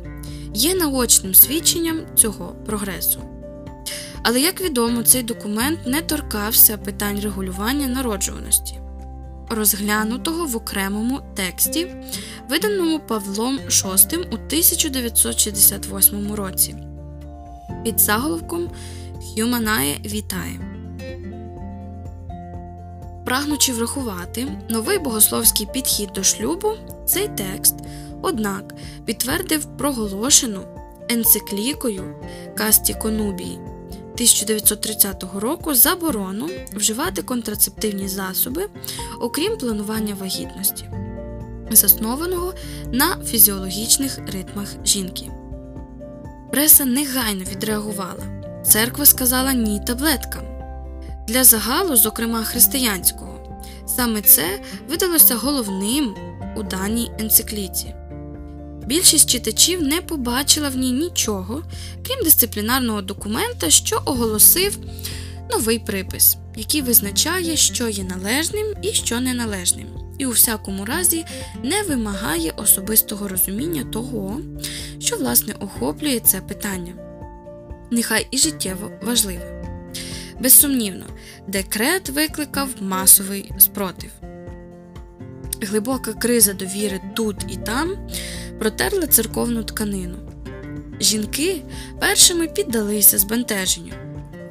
[0.53, 3.21] є наочним свідченням цього прогресу.
[4.23, 8.79] Але, як відомо, цей документ не торкався питань регулювання народжуваності,
[9.49, 11.87] розглянутого в окремому тексті,
[12.49, 16.75] виданому Павлом VI у 1968 році,
[17.83, 18.69] під заголовком
[19.37, 20.73] Humanae Vitae.
[23.25, 26.71] Прагнучи врахувати новий богословський підхід до шлюбу,
[27.05, 27.75] цей текст
[28.23, 30.61] однак підтвердив проголошену
[31.09, 32.15] енциклікою
[32.57, 33.59] Касті Конубії
[34.13, 38.69] 1930 року заборону вживати контрацептивні засоби,
[39.19, 40.89] окрім планування вагітності,
[41.71, 42.53] заснованого
[42.91, 45.31] на фізіологічних ритмах жінки.
[46.51, 48.43] Преса негайно відреагувала.
[48.65, 50.43] Церква сказала ні таблеткам.
[51.27, 54.43] Для загалу, зокрема християнського, саме це
[54.89, 56.15] видалося головним
[56.55, 57.95] у даній енцикліці.
[58.85, 61.63] Більшість читачів не побачила в ній нічого,
[62.07, 64.77] крім дисциплінарного документа, що оголосив
[65.51, 71.25] новий припис, який визначає, що є належним і що неналежним, і у всякому разі
[71.63, 74.41] не вимагає особистого розуміння того,
[74.99, 76.93] що власне охоплює це питання.
[77.91, 79.63] Нехай і життєво важливе.
[80.39, 81.05] Безсумнівно,
[81.47, 84.09] декрет викликав масовий спротив.
[85.61, 88.09] Глибока криза довіри тут і там
[88.63, 90.15] протерла церковну тканину.
[90.99, 91.61] Жінки
[91.99, 93.93] першими піддалися збентеженню.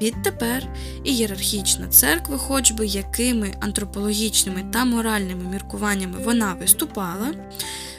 [0.02, 0.68] Відтепер
[1.04, 7.34] ієрархічна церква, хоч би якими антропологічними та моральними міркуваннями вона виступала,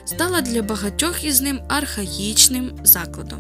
[0.06, 3.40] стала для багатьох із ним архаїчним закладом,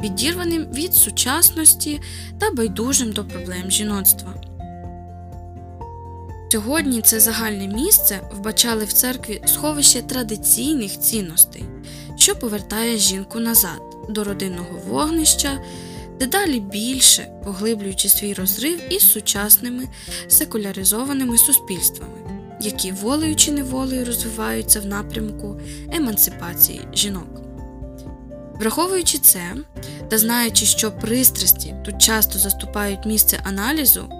[0.00, 2.00] відірваним від сучасності
[2.38, 4.49] та байдужим до проблем жіноцтва.
[6.52, 11.64] Сьогодні це загальне місце вбачали в церкві сховище традиційних цінностей,
[12.16, 15.60] що повертає жінку назад до родинного вогнища,
[16.18, 19.88] дедалі більше поглиблюючи свій розрив із сучасними
[20.28, 25.60] секуляризованими суспільствами, які волею чи неволею розвиваються в напрямку
[25.92, 27.40] емансипації жінок.
[28.60, 29.54] Враховуючи це
[30.08, 34.19] та знаючи, що пристрасті тут часто заступають місце аналізу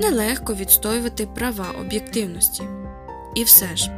[0.00, 2.62] нелегко відстоювати права об'єктивності.
[3.34, 3.90] І все ж,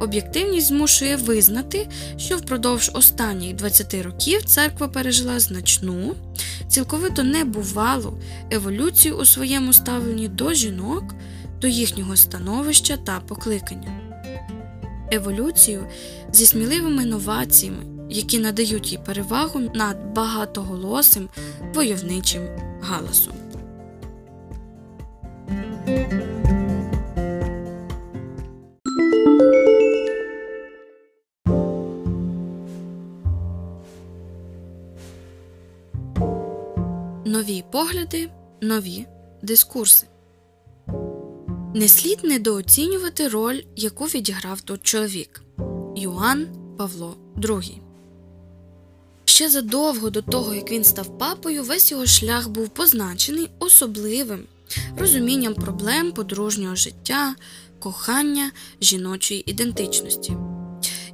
[0.00, 6.14] об'єктивність змушує визнати, що впродовж останніх 20 років церква пережила значну,
[6.68, 8.18] цілковито небувалу
[8.50, 11.14] еволюцію у своєму ставленні до жінок,
[11.60, 14.00] до їхнього становища та покликання.
[15.12, 15.86] Еволюцію
[16.32, 21.28] зі сміливими новаціями, які надають їй перевагу над багатоголосим
[21.74, 22.42] войовничим
[22.80, 23.43] галасом.
[37.26, 39.06] Нові погляди, нові
[39.42, 40.06] дискурси.
[41.74, 45.42] Не слід недооцінювати роль, яку відіграв тут чоловік
[45.96, 46.46] Йоанн
[46.78, 47.78] Павло II.
[49.24, 54.44] Ще задовго до того, як він став папою, весь його шлях був позначений особливим
[54.98, 57.34] розумінням проблем подружнього життя,
[57.78, 60.36] кохання, жіночої ідентичності.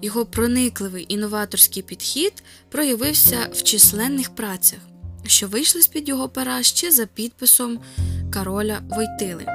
[0.02, 4.78] Його проникливий інноваторський підхід проявився в численних працях,
[5.26, 7.78] що вийшли з під його пера ще за підписом
[8.30, 9.46] Кароля Войтили.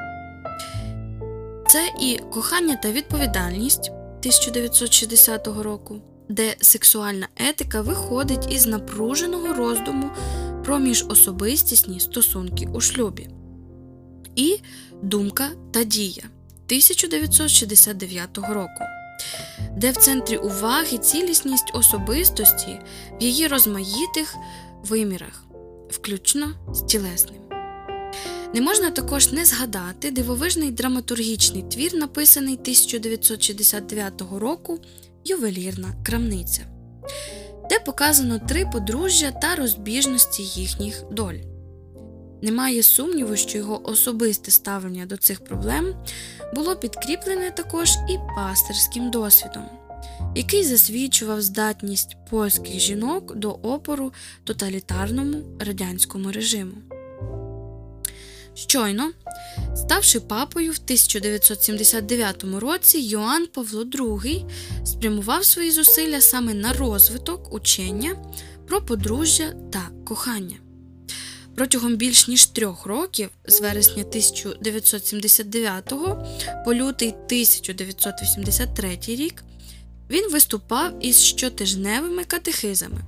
[1.67, 10.09] Це і кохання та відповідальність 1960 року, де сексуальна етика виходить із напруженого роздуму
[10.65, 13.29] про міжособистісні стосунки у шлюбі
[14.35, 14.59] і
[15.01, 16.23] Думка та дія
[16.65, 18.83] 1969 року,
[19.77, 22.79] де в центрі уваги цілісність особистості
[23.21, 24.35] в її розмаїтих
[24.83, 25.45] вимірах,
[25.89, 27.41] включно з тілесним.
[28.53, 34.79] Не можна також не згадати дивовижний драматургічний твір, написаний 1969 року
[35.25, 36.61] Ювелірна крамниця,
[37.69, 41.54] де показано три подружжя та розбіжності їхніх доль.
[42.45, 45.95] Немає сумніву, що його особисте ставлення до цих проблем
[46.55, 49.63] було підкріплене також і пастирським досвідом,
[50.35, 56.73] який засвідчував здатність польських жінок до опору тоталітарному радянському режиму.
[58.55, 59.11] Щойно,
[59.75, 64.45] ставши папою в 1979 році, Йоанн Павло II
[64.85, 68.15] спрямував свої зусилля саме на розвиток учення
[68.67, 70.55] про подружжя та кохання.
[71.55, 75.93] Протягом більш ніж трьох років, з вересня 1979
[76.65, 79.43] по лютий 1983 рік,
[80.09, 83.01] він виступав із щотижневими катехизами,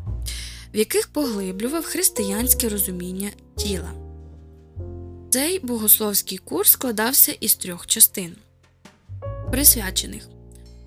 [0.73, 3.91] в яких поглиблював християнське розуміння тіла.
[5.29, 8.35] Цей богословський курс складався із трьох частин,
[9.51, 10.27] присвячених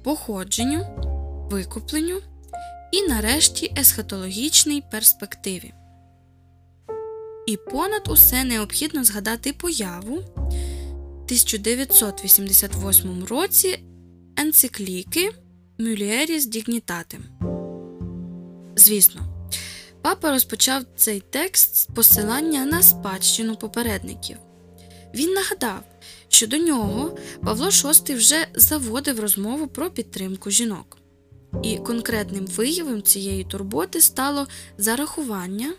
[0.02, 0.86] походженню,
[1.50, 2.20] викупленню
[2.92, 5.72] і, нарешті, есхатологічній перспективі.
[7.50, 10.20] І понад усе необхідно згадати появу в
[11.24, 13.84] 1988 році
[14.36, 15.30] енцикліки
[15.78, 17.24] Мюлєріс Дігнітатем.
[18.76, 19.20] Звісно,
[20.02, 24.36] папа розпочав цей текст з посилання на спадщину попередників.
[25.14, 25.82] Він нагадав,
[26.28, 30.98] що до нього Павло VI вже заводив розмову про підтримку жінок,
[31.62, 34.46] і конкретним виявом цієї турботи стало
[34.78, 35.72] зарахування.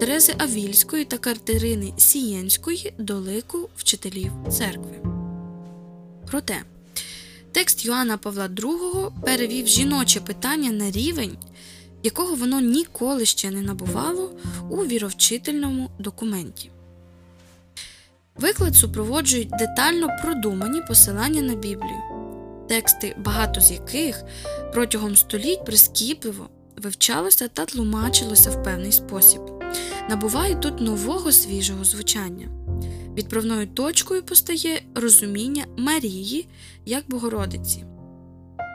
[0.00, 5.00] Терези Авільської та Катерини Сієнської до лику вчителів церкви.
[6.26, 6.62] Проте
[7.52, 11.36] Текст Йоанна Павла II перевів жіноче питання на рівень,
[12.02, 14.30] якого воно ніколи ще не набувало
[14.70, 16.70] у віровчительному документі.
[18.36, 22.00] Виклад супроводжують детально продумані посилання на Біблію,
[22.68, 24.24] тексти, багато з яких
[24.72, 26.48] протягом століть прискіпливо
[26.82, 29.40] вивчалося та тлумачилося в певний спосіб,
[30.10, 32.48] набувають тут нового свіжого звучання.
[33.16, 36.48] Відправною точкою постає розуміння Марії
[36.86, 37.84] як Богородиці.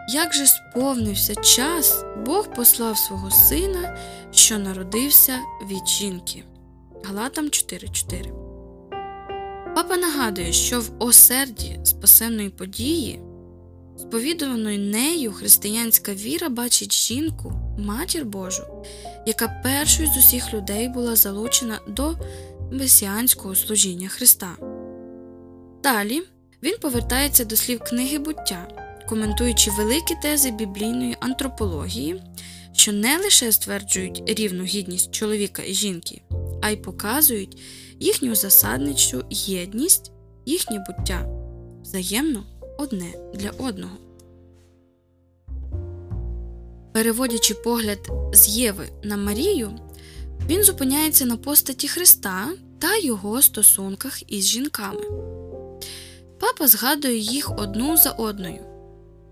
[0.09, 3.97] Як же сповнився час, Бог послав свого сина,
[4.31, 5.39] що народився
[5.69, 6.43] від жінки.
[7.03, 8.47] Галатам 4.4.
[9.75, 13.21] Папа нагадує, що в осерді спасенної події,
[13.97, 18.63] сповідуваною нею християнська віра бачить жінку, матір Божу,
[19.25, 22.15] яка першою з усіх людей була залучена до
[22.71, 24.57] месіанського служіння Христа.
[25.83, 26.21] Далі
[26.63, 28.67] він повертається до слів книги буття,
[29.09, 32.23] коментуючи великі тези біблійної антропології,
[32.73, 36.21] що не лише стверджують рівну гідність чоловіка і жінки,
[36.61, 37.61] а й показують
[37.99, 40.11] їхню засадничу єдність,
[40.45, 41.25] їхнє буття
[41.81, 43.97] взаємно одне для одного.
[46.93, 49.71] Переводячи погляд з Єви на Марію,
[50.47, 52.49] він зупиняється на постаті Христа
[52.79, 55.01] та його стосунках із жінками.
[56.39, 58.59] Папа згадує їх одну за одною: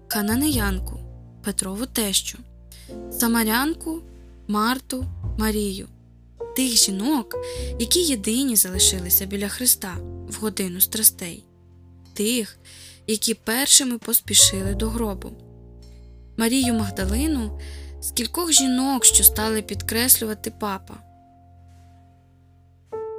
[0.07, 0.99] Кананеянку,
[1.43, 2.37] Петрову тещу,
[3.11, 4.01] Самарянку,
[4.47, 5.05] Марту,
[5.37, 5.87] Марію,
[6.55, 7.35] тих жінок,
[7.79, 9.97] які єдині залишилися біля Христа
[10.29, 11.43] в годину страстей,
[12.13, 12.57] тих,
[13.07, 15.31] які першими поспішили до гробу.
[16.37, 17.59] Марію Магдалину
[18.01, 20.97] з кількох жінок, що стали підкреслювати папа.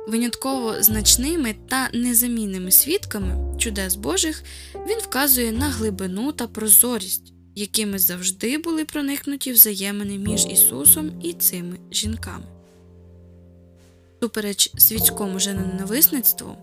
[0.09, 4.43] Винятково значними та незамінними свідками чудес Божих
[4.75, 11.77] він вказує на глибину та прозорість, якими завжди були проникнуті взаємини між Ісусом і цими
[11.93, 12.45] жінками.
[14.23, 16.57] Супереч світському женоненависництву,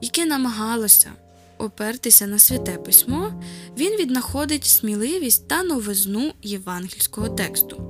[0.00, 1.12] яке намагалося
[1.58, 3.42] опертися на святе письмо,
[3.78, 7.82] він віднаходить сміливість та новизну євангельського тексту.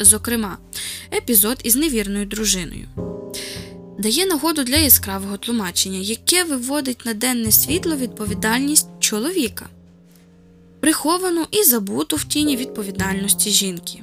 [0.00, 0.58] Зокрема,
[1.12, 2.88] епізод із невірною дружиною
[3.98, 9.68] дає нагоду для яскравого тлумачення, яке виводить на денне світло відповідальність чоловіка,
[10.80, 14.02] приховану і забуту в тіні відповідальності жінки.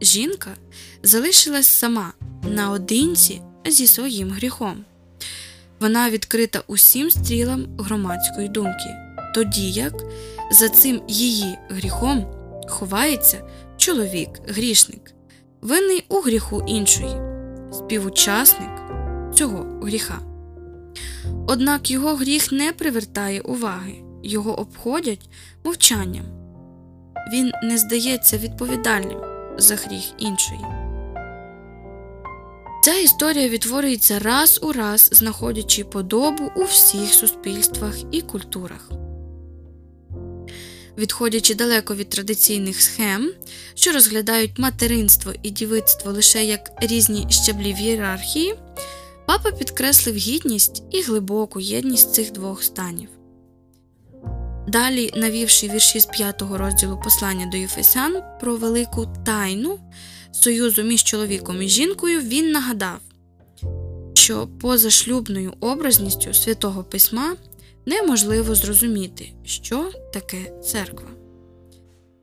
[0.00, 0.50] Жінка
[1.02, 4.84] залишилась сама наодинці зі своїм гріхом.
[5.80, 8.96] Вона відкрита усім стрілам громадської думки,
[9.34, 9.94] тоді як
[10.52, 12.26] за цим її гріхом
[12.68, 15.12] ховається чоловік, грішник,
[15.60, 17.16] винний у гріху іншої,
[17.72, 18.70] співучасник
[19.34, 20.18] цього гріха.
[21.46, 25.28] Однак його гріх не привертає уваги, його обходять
[25.64, 26.24] мовчанням.
[27.32, 29.18] Він не здається відповідальним
[29.58, 30.79] за гріх іншої.
[32.82, 38.90] Ця історія відтворюється раз у раз, знаходячи подобу у всіх суспільствах і культурах.
[40.98, 43.32] Відходячи далеко від традиційних схем,
[43.74, 48.54] що розглядають материнство і дівицтво лише як різні щаблі в ієрархії,
[49.26, 53.08] папа підкреслив гідність і глибоку єдність цих двох станів.
[54.68, 59.78] Далі, навівши вірші з 5 розділу послання до Єфесян про велику тайну
[60.32, 62.98] союзу між чоловіком і жінкою, він нагадав,
[64.14, 67.36] що поза шлюбною образністю святого письма
[67.86, 71.08] неможливо зрозуміти, що таке церква.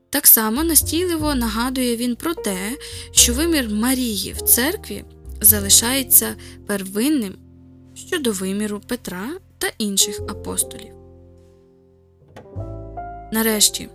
[0.10, 2.78] Так само настійливо нагадує він про те,
[3.12, 5.04] що вимір Марії в церкві
[5.42, 6.36] залишається
[6.68, 7.34] первинним
[7.96, 10.94] щодо виміру Петра та інших апостолів.
[13.32, 13.90] Нарешті,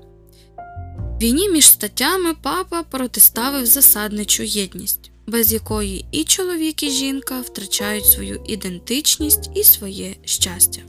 [1.23, 8.41] війні між статтями папа протиставив засадничу єдність, без якої і чоловік, і жінка втрачають свою
[8.47, 10.81] ідентичність і своє щастя.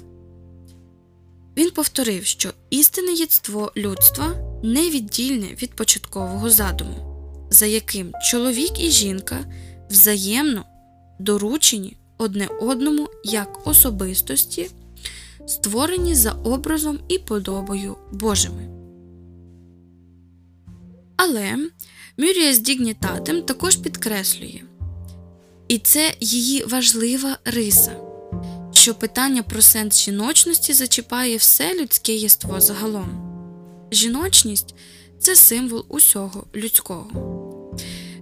[1.57, 9.45] Він повторив, що істинне єдство людства невіддільне від початкового задуму, за яким чоловік і жінка
[9.89, 10.65] взаємно
[11.19, 14.69] доручені одне одному як особистості,
[15.47, 18.82] створені за образом і подобою Божими.
[21.15, 21.57] Але
[22.17, 24.61] Мюрія з Дігнітатем також підкреслює,
[25.67, 27.95] і це її важлива риса,
[28.71, 33.29] що питання про сенс жіночності зачіпає все людське єство загалом.
[33.91, 34.75] Жіночність
[35.19, 37.09] це символ усього людського.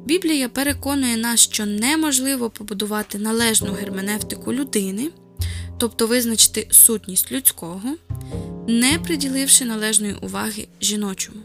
[0.06, 5.10] Біблія переконує нас, що неможливо побудувати належну герменевтику людини,
[5.78, 7.96] тобто визначити сутність людського,
[8.68, 11.42] не приділивши належної уваги жіночому.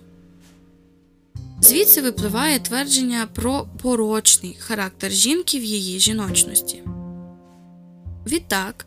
[1.61, 6.83] Звідси випливає твердження про порочний характер жінки в її жіночності.
[8.27, 8.87] Відтак,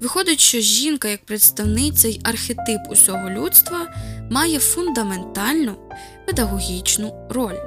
[0.00, 3.94] виходить, що жінка, як представниця й архетип усього людства,
[4.30, 5.76] має фундаментальну
[6.26, 7.58] педагогічну роль.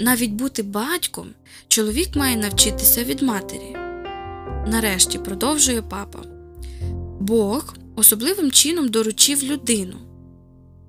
[0.00, 1.28] Навіть бути батьком
[1.68, 3.76] чоловік має навчитися від матері.
[4.66, 6.18] Нарешті продовжує папа.
[7.20, 9.96] Бог особливим чином доручив людину,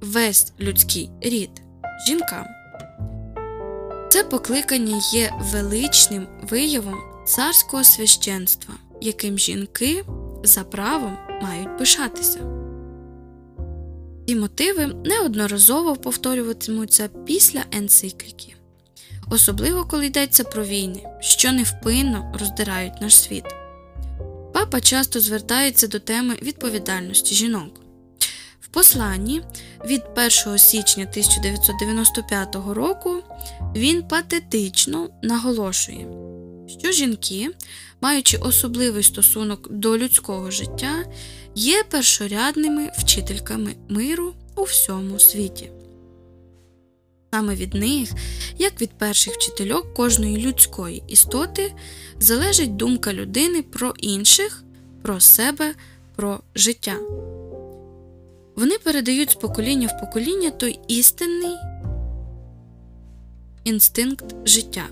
[0.01, 1.49] весь людський рід
[2.07, 2.45] жінкам.
[4.09, 6.95] Це покликання є величним виявом
[7.25, 10.05] царського священства, яким жінки
[10.43, 12.39] за правом мають пишатися.
[14.27, 18.55] Ці мотиви неодноразово повторюватимуться після енцикліки,
[19.31, 23.43] особливо коли йдеться про війни, що невпинно роздирають наш світ.
[24.53, 27.81] Папа часто звертається до теми відповідальності жінок.
[28.71, 29.41] Посланні
[29.85, 30.01] від
[30.45, 33.23] 1 січня 1995 року
[33.75, 36.07] він патетично наголошує,
[36.79, 37.49] що жінки,
[38.01, 41.05] маючи особливий стосунок до людського життя,
[41.55, 45.71] є першорядними вчительками миру у всьому світі.
[47.33, 48.09] Саме від них,
[48.57, 51.73] як від перших вчительок кожної людської істоти,
[52.19, 54.63] залежить думка людини про інших,
[55.01, 55.75] про себе,
[56.15, 56.95] про життя.
[58.59, 61.55] Вони передають з покоління в покоління той істинний
[63.63, 64.83] інстинкт життя,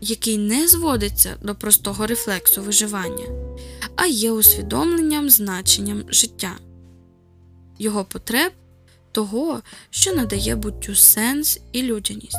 [0.00, 3.24] який не зводиться до простого рефлексу виживання,
[3.96, 6.52] а є усвідомленням значенням життя,
[7.78, 8.52] його потреб
[9.12, 12.36] того, що надає буттю сенс і людяність.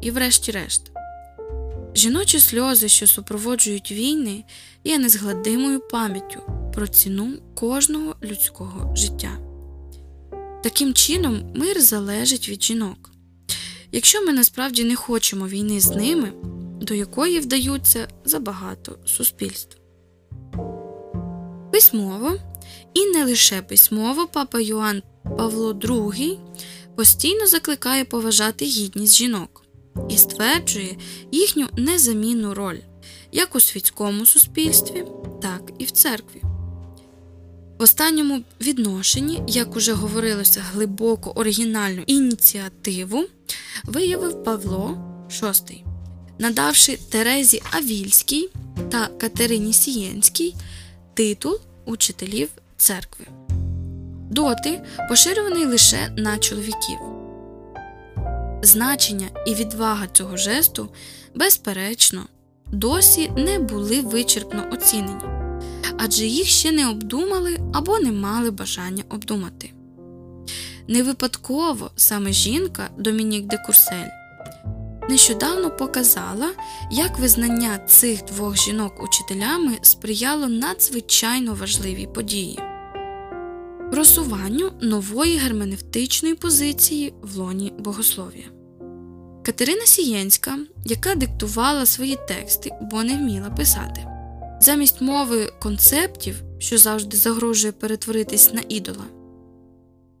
[0.00, 0.90] І, врешті-решт,
[1.94, 4.44] жіночі сльози, що супроводжують війни,
[4.84, 6.40] є незгладимою пам'яттю
[6.74, 9.38] про ціну кожного людського життя.
[10.66, 13.10] Таким чином, мир залежить від жінок.
[13.92, 16.32] Якщо ми насправді не хочемо війни з ними,
[16.80, 19.76] до якої вдаються забагато суспільств.
[21.72, 22.36] Письмово
[22.94, 25.02] і не лише письмово папа Йоанн
[25.38, 26.38] Павло II
[26.96, 29.64] постійно закликає поважати гідність жінок
[30.08, 30.96] і стверджує
[31.32, 32.78] їхню незамінну роль
[33.32, 35.04] як у світському суспільстві,
[35.42, 36.42] так і в церкві.
[37.78, 43.24] В останньому відношенні, як уже говорилося, глибоко оригінальну ініціативу
[43.84, 44.98] виявив Павло
[45.30, 45.82] VI,
[46.38, 48.48] надавши Терезі Авільській
[48.90, 50.54] та Катерині Сієнській
[51.14, 53.26] титул учителів церкви.
[54.30, 56.98] Доти поширюваний лише на чоловіків.
[58.62, 60.88] Значення і відвага цього жесту,
[61.34, 62.26] безперечно,
[62.66, 65.35] досі не були вичерпно оцінені,
[65.98, 69.72] адже їх ще не обдумали або не мали бажання обдумати.
[70.88, 74.10] Не випадково саме жінка Домінік де Курсель
[75.10, 76.52] нещодавно показала,
[76.90, 82.58] як визнання цих двох жінок учителями сприяло надзвичайно важливій події
[83.90, 88.44] просуванню нової герменевтичної позиції в лоні богослов'я.
[89.44, 94.06] Катерина Сієнська, яка диктувала свої тексти, бо не вміла писати,
[94.60, 99.04] замість мови концептів, що завжди загрожує перетворитись на ідола,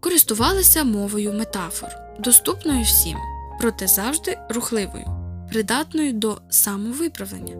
[0.00, 1.88] користувалася мовою метафор,
[2.20, 3.16] доступною всім,
[3.60, 5.04] проте завжди рухливою,
[5.52, 7.56] придатною до самовиправлення,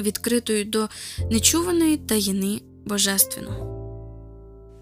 [0.00, 0.88] відкритою до
[1.30, 3.74] нечуваної таїни божественного.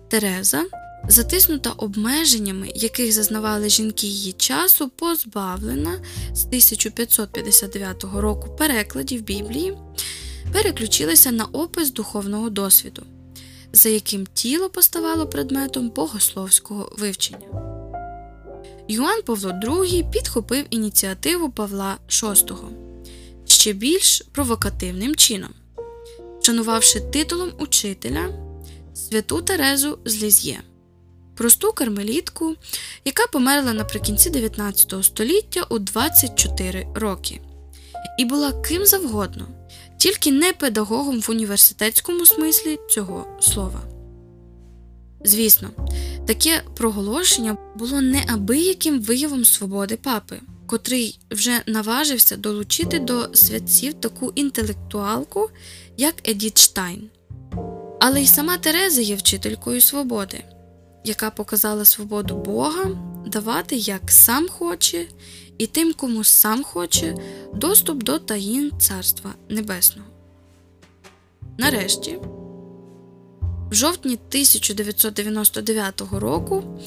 [0.09, 0.65] Тереза,
[1.09, 6.01] затиснута обмеженнями, яких зазнавали жінки її часу, позбавлена
[6.33, 9.79] з 1559 року перекладів Біблії,
[10.53, 13.03] переключилася на опис духовного досвіду,
[13.73, 17.47] за яким тіло поставало предметом богословського вивчення.
[18.89, 22.57] Юан Павло II підхопив ініціативу Павла VI
[23.47, 25.51] ще більш провокативним чином,
[26.43, 28.29] шанувавши титулом учителя
[28.95, 30.61] святу Терезу з Ліз'є,
[31.35, 32.55] просту кармелітку,
[33.05, 37.41] яка померла наприкінці 19 століття у 24 роки,
[38.19, 39.49] і була ким завгодно,
[39.99, 43.81] тільки не педагогом в університетському смислі цього слова.
[45.25, 45.71] Звісно,
[46.27, 55.51] таке проголошення було неабияким виявом свободи папи, котрий вже наважився долучити до святців таку інтелектуалку,
[55.97, 57.11] як Едіт Штайн.
[58.01, 60.45] Але й сама Тереза є вчителькою свободи,
[61.05, 62.91] яка показала свободу Бога
[63.27, 65.07] давати як сам хоче,
[65.59, 67.17] і тим, кому сам хоче,
[67.55, 70.09] доступ до таїн Царства Небесного.
[71.59, 72.19] Нарешті,
[73.71, 76.81] в жовтні 1999 року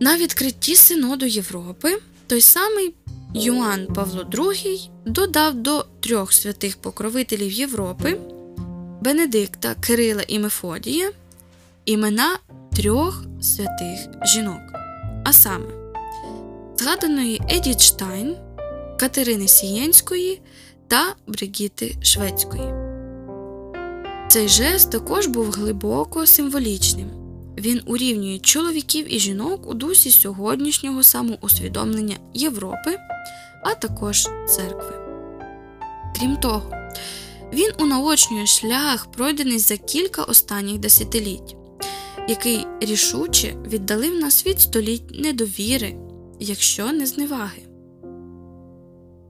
[0.00, 2.94] на відкритті Синоду Європи той самий
[3.34, 8.20] Йоанн Павло II додав до трьох святих покровителів Європи
[9.00, 11.10] Бенедикта, Кирила і Мефодія
[11.84, 12.38] імена
[12.76, 14.60] трьох святих жінок,
[15.24, 15.79] а саме
[16.80, 18.36] згаданої Едіт Штайн,
[18.98, 20.42] Катерини Сієнської
[20.88, 22.74] та Бригіти Шведської.
[24.28, 27.10] Цей жест також був глибоко символічним.
[27.58, 32.96] Він урівнює чоловіків і жінок у дусі сьогоднішнього самоусвідомлення Європи,
[33.62, 34.94] а також церкви.
[36.18, 36.72] Крім того,
[37.52, 41.56] він унаочнює шлях, пройдений за кілька останніх десятиліть,
[42.28, 45.96] який рішуче віддалив нас від століть недовіри,
[46.40, 47.62] якщо не зневаги.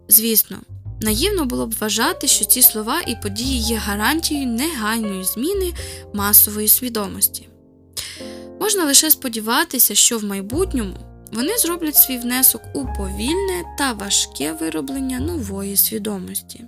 [0.09, 0.59] Звісно,
[1.01, 5.73] наївно було б вважати, що ці слова і події є гарантією негайної зміни
[6.15, 7.49] масової свідомості.
[8.61, 10.97] Можна лише сподіватися, що в майбутньому
[11.33, 16.65] вони зроблять свій внесок у повільне та важке вироблення нової свідомості,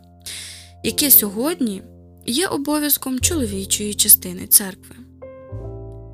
[0.84, 1.82] яке сьогодні
[2.26, 4.96] є обов'язком чоловічої частини церкви.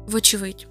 [0.07, 0.67] Вочевидь,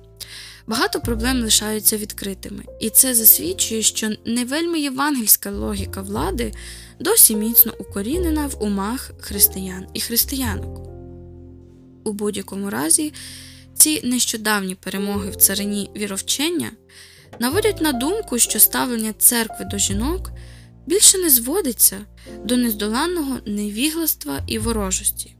[0.67, 6.53] багато проблем лишаються відкритими, і це засвідчує, що не вельми євангельська логіка влади
[6.99, 10.87] досі міцно укорінена в умах християн і християнок.
[12.03, 13.13] У будь-якому разі,
[13.75, 16.71] ці нещодавні перемоги в царині віровчення
[17.39, 20.31] наводять на думку, що ставлення церкви до жінок
[20.85, 21.97] більше не зводиться
[22.43, 25.35] до нездоланного невігластва і ворожості,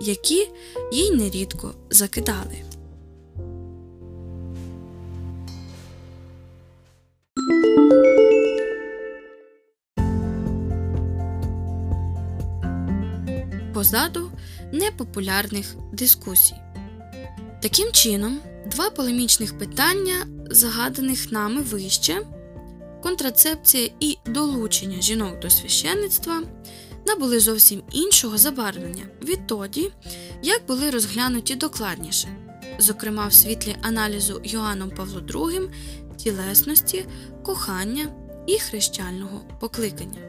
[0.00, 0.48] які
[0.92, 2.71] їй нерідко закидали.
[13.82, 14.30] Позаду
[14.72, 16.54] непопулярних дискусій.
[17.62, 22.26] Таким чином, два полемічних питання, загаданих нами вище
[23.02, 26.42] контрацепція і долучення жінок до священництва,
[27.06, 29.92] набули зовсім іншого забарвлення відтоді,
[30.42, 32.28] як були розглянуті докладніше,
[32.78, 35.68] зокрема в світлі аналізу Йоанном Павло II
[36.16, 37.06] тілесності,
[37.42, 38.06] кохання
[38.46, 40.20] і хрещального покликання.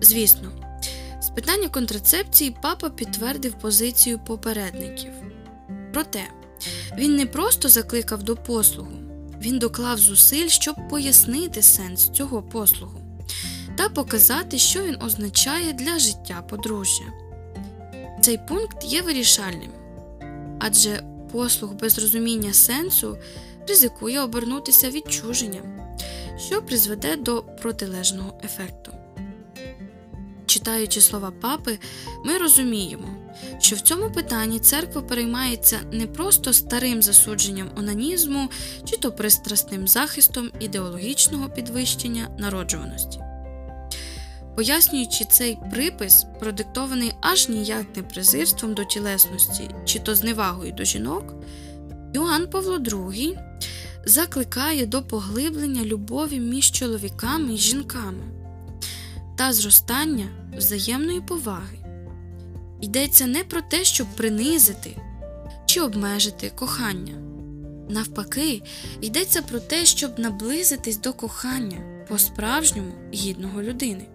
[0.00, 0.63] Звісно,
[1.34, 5.10] з питання контрацепції папа підтвердив позицію попередників.
[5.92, 6.22] Проте
[6.98, 8.92] він не просто закликав до послугу,
[9.40, 13.00] він доклав зусиль, щоб пояснити сенс цього послугу
[13.76, 17.04] та показати, що він означає для життя подружжя.
[18.22, 19.70] Цей пункт є вирішальним,
[20.60, 23.18] адже послуг без розуміння сенсу
[23.68, 25.96] ризикує обернутися відчуженням,
[26.46, 28.93] що призведе до протилежного ефекту.
[30.64, 31.78] Читаючи слова папи,
[32.24, 33.08] ми розуміємо,
[33.58, 38.48] що в цьому питанні церква переймається не просто старим засудженням онанізму
[38.84, 43.20] чи то пристрасним захистом ідеологічного підвищення народжуваності.
[44.56, 51.34] Пояснюючи цей припис, продиктований аж ніяк не презирством до тілесності чи то зневагою до жінок,
[52.14, 53.38] Йоанн Павло II
[54.04, 58.43] закликає до поглиблення любові між чоловіками і жінками
[59.36, 60.26] та зростання
[60.56, 61.78] взаємної поваги.
[62.80, 64.96] Йдеться не про те, щоб принизити
[65.66, 67.14] чи обмежити кохання.
[67.88, 68.62] Навпаки,
[69.00, 74.06] йдеться про те, щоб наблизитись до кохання по-справжньому гідного людини,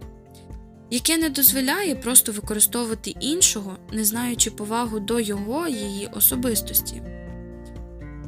[0.91, 7.01] яке не дозволяє просто використовувати іншого, не знаючи повагу до його її особистості.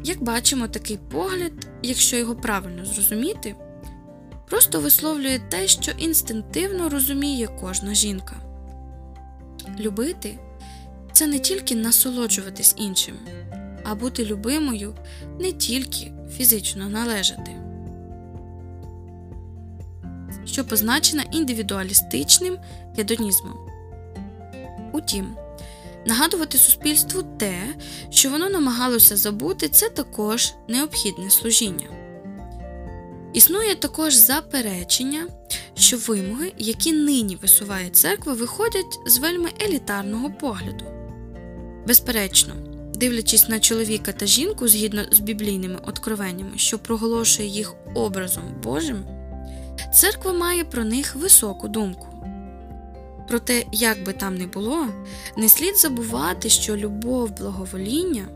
[0.04, 3.56] Як бачимо, такий погляд, якщо його правильно зрозуміти,
[4.52, 8.36] просто висловлює те, що інстинктивно розуміє кожна жінка.
[9.80, 10.40] Любити
[11.12, 13.16] це не тільки насолоджуватись іншим,
[13.84, 14.96] а бути любимою
[15.40, 17.52] не тільки фізично належати,
[20.46, 22.58] що позначена індивідуалістичним
[22.98, 23.58] гедонізмом.
[24.94, 25.36] Утім,
[26.06, 27.62] нагадувати суспільству те,
[28.10, 32.01] що воно намагалося забути, це також необхідне служіння.
[33.34, 35.28] Існує також заперечення,
[35.74, 40.86] що вимоги, які нині висуває церква, виходять з вельми елітарного погляду.
[41.88, 42.54] Безперечно,
[42.96, 49.06] дивлячись на чоловіка та жінку згідно з біблійними откровеннями, що проголошує їх образом Божим,
[49.94, 52.08] церква має про них високу думку.
[53.28, 54.88] Проте, як би там не було,
[55.38, 58.28] не слід забувати, що любов благовоління,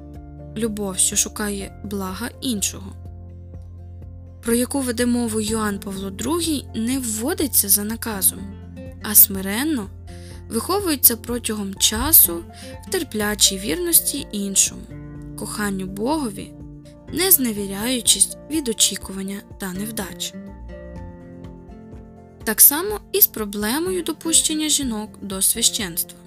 [0.58, 3.05] любов, що шукає блага іншого
[4.46, 8.40] про яку веде мову Йоанн Павло II, не вводиться за наказом,
[9.04, 9.90] а смиренно
[10.50, 12.44] виховуються протягом часу
[12.88, 14.82] в терплячій вірності іншому,
[15.40, 16.52] коханню Богові,
[17.14, 20.34] не зневіряючись від очікування та невдач.
[22.44, 26.20] Так само і з проблемою допущення жінок до священства.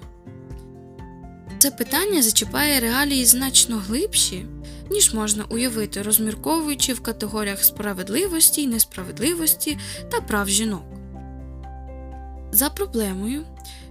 [1.59, 4.45] Це питання зачіпає реалії значно глибші,
[4.89, 9.77] ніж можна уявити, розмірковуючи в категоріях справедливості й несправедливості
[10.11, 10.83] та прав жінок.
[12.51, 13.45] За проблемою,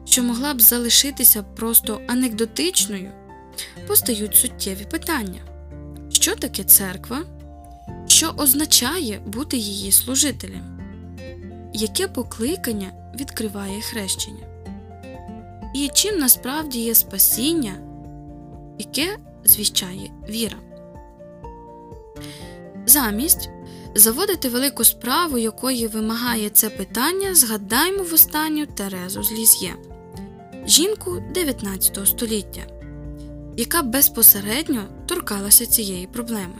[0.04, 3.10] що могла б залишитися просто анекдотичною,
[3.86, 5.40] постають суттєві питання.
[6.10, 7.18] Що таке церква,
[8.06, 10.80] що означає бути її служителем,
[11.74, 14.46] яке покликання відкриває хрещення,
[15.74, 17.74] і чим насправді є спасіння,
[18.78, 20.67] яке звіщає віра.
[22.88, 23.50] Замість
[23.94, 29.74] заводити велику справу, якої вимагає це питання, згадаймо в останню Терезу з Ліз'є,
[30.66, 32.60] жінку 19 століття,
[33.56, 36.58] яка безпосередньо торкалася цієї проблеми.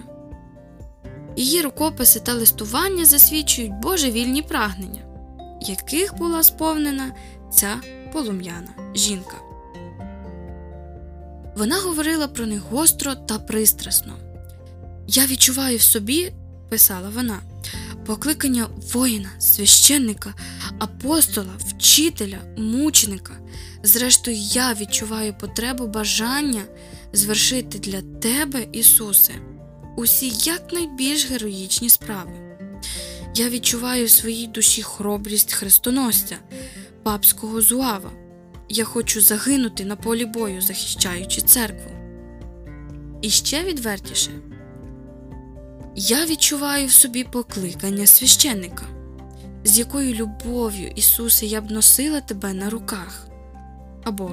[1.37, 5.03] Її рукописи та листування засвідчують божевільні прагнення,
[5.61, 7.15] яких була сповнена
[7.51, 7.81] ця
[8.13, 9.37] полум'яна жінка.
[11.57, 14.28] Вона говорила про них гостро та пристрасно.
[15.11, 16.33] Я відчуваю в собі,
[16.71, 17.41] писала вона,
[18.07, 20.35] покликання воїна, священника,
[20.79, 23.33] апостола, вчителя, мученика.
[23.83, 26.63] Зрештою, я відчуваю потребу бажання
[27.13, 29.33] звершити для Тебе, Ісусе,
[29.97, 32.33] усі якнайбільш героїчні справи.
[33.35, 36.37] Я відчуваю в своїй душі хоробрість хрестоносця,
[37.03, 38.11] папського зуава.
[38.69, 41.91] Я хочу загинути на полі бою, захищаючи церкву.
[43.23, 44.31] І ще відвертіше,
[45.99, 48.87] я відчуваю в собі покликання священника,
[49.65, 53.29] з якою любов'ю, Ісусе, я б носила тебе на руках.
[54.05, 54.31] Або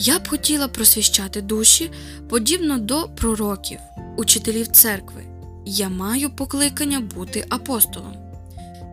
[0.00, 1.90] я б хотіла просвіщати душі
[2.28, 3.78] подібно до пророків,
[4.16, 5.22] учителів церкви.
[5.66, 8.16] Я маю покликання бути апостолом.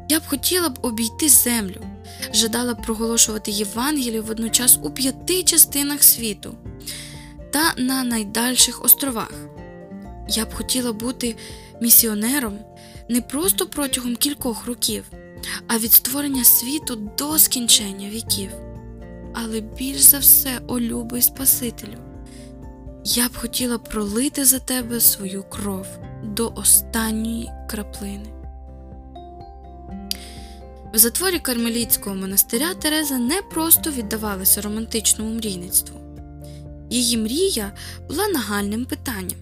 [0.09, 1.81] Я б хотіла б обійти землю,
[2.33, 6.55] жадала б проголошувати Євангелію водночас у п'яти частинах світу
[7.51, 9.50] та на найдальших островах.
[10.27, 11.35] Я б хотіла бути
[11.81, 12.59] місіонером
[13.09, 15.03] не просто протягом кількох років,
[15.67, 18.49] а від створення світу до скінчення віків
[19.33, 21.97] але більш за все, о любий Спасителю,
[23.05, 25.87] я б хотіла пролити за тебе свою кров
[26.23, 28.29] до останньої краплини.
[30.93, 35.99] В затворі Кармелітського монастиря Тереза не просто віддавалася романтичному мрійництву.
[36.89, 37.71] Її мрія
[38.07, 39.39] була нагальним питанням,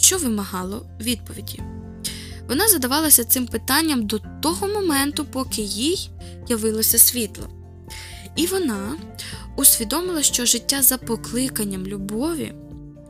[0.00, 1.60] що вимагало відповіді.
[2.48, 6.10] Вона задавалася цим питанням до того моменту, поки їй
[6.48, 7.48] явилося світло.
[8.36, 8.96] І вона
[9.56, 12.54] усвідомила, що життя за покликанням любові,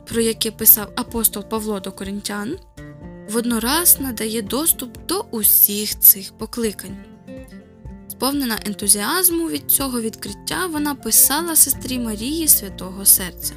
[0.05, 2.57] про яке писав апостол Павло до Коринтян,
[3.29, 6.97] воднораз надає доступ до усіх цих покликань.
[8.07, 13.53] Сповнена ентузіазму від цього відкриття, вона писала сестрі Марії Святого Серця.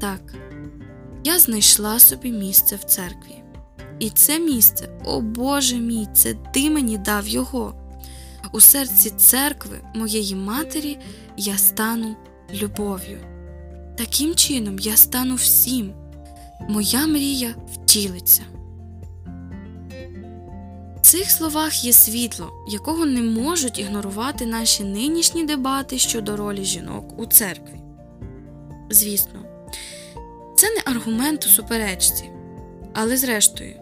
[0.00, 0.34] Так,
[1.24, 3.42] я знайшла собі місце в церкві.
[3.98, 7.74] І це місце, о Боже мій, це ти мені дав його.
[8.52, 10.98] У серці церкви моєї матері
[11.36, 12.16] я стану
[12.54, 13.18] любов'ю.
[13.96, 15.92] Таким чином я стану всім.
[16.68, 18.42] Моя мрія втілиться.
[20.96, 27.18] В цих словах є світло, якого не можуть ігнорувати наші нинішні дебати щодо ролі жінок
[27.18, 27.80] у церкві.
[28.90, 29.53] Звісно,
[30.56, 32.30] це не аргумент у суперечці,
[32.92, 33.74] але зрештою,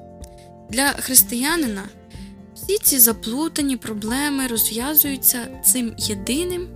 [0.70, 1.82] для християнина
[2.54, 6.68] всі ці заплутані проблеми розв'язуються цим єдиним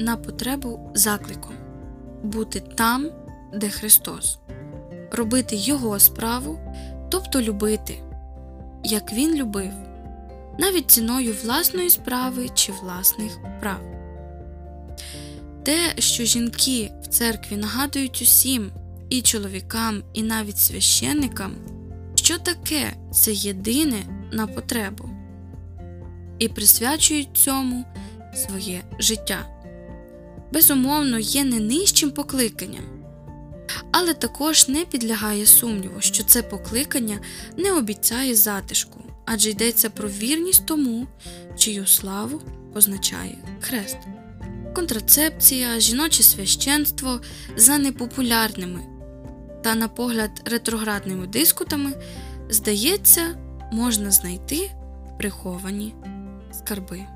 [0.00, 1.52] на потребу закликом
[2.22, 3.10] бути там,
[3.54, 4.38] де Христос,
[5.12, 6.58] робити Його справу,
[7.08, 7.98] тобто любити,
[8.84, 9.72] як Він любив,
[10.58, 13.80] навіть ціною власної справи чи власних прав.
[15.62, 18.70] Те, що жінки церкві нагадують усім
[19.10, 21.54] і чоловікам, і навіть священникам,
[22.14, 24.02] що таке це єдине
[24.32, 25.10] на потребу,
[26.38, 27.84] і присвячують цьому
[28.34, 29.46] своє життя.
[30.52, 32.84] Безумовно, є не нижчим покликанням,
[33.92, 37.18] але також не підлягає сумніву, що це покликання
[37.56, 41.06] не обіцяє затишку, адже йдеться про вірність тому,
[41.56, 42.40] чию славу
[42.74, 43.96] означає хрест.
[44.76, 47.20] Контрацепція, жіноче священство
[47.56, 48.80] за непопулярними
[49.64, 51.92] та, на погляд, ретроградними дискутами,
[52.48, 53.22] здається,
[53.72, 54.70] можна знайти
[55.18, 55.94] приховані
[56.52, 57.06] скарби.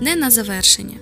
[0.00, 0.98] Не на завершення.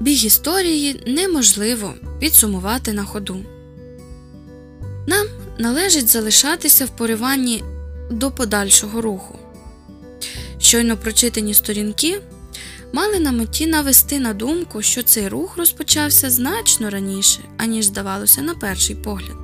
[0.00, 3.53] Біг історії неможливо підсумувати на ходу.
[5.06, 5.26] Нам
[5.58, 7.64] належить залишатися в пориванні
[8.10, 9.38] до подальшого руху.
[10.58, 12.20] Щойно прочитані сторінки
[12.92, 18.54] мали на меті навести на думку, що цей рух розпочався значно раніше, аніж здавалося на
[18.54, 19.36] перший погляд.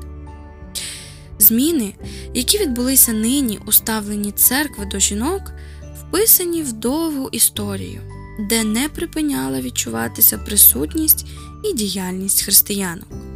[1.38, 1.94] Зміни,
[2.34, 5.42] які відбулися нині у ставленні церкви до жінок,
[6.00, 8.00] вписані в довгу історію,
[8.48, 11.26] де не припиняла відчуватися присутність
[11.64, 13.29] і діяльність християнок.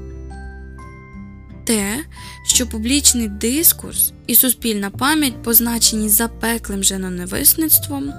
[1.65, 2.05] Те,
[2.47, 8.13] що публічний дискурс і суспільна пам'ять, позначені запеклим женоневисництвом,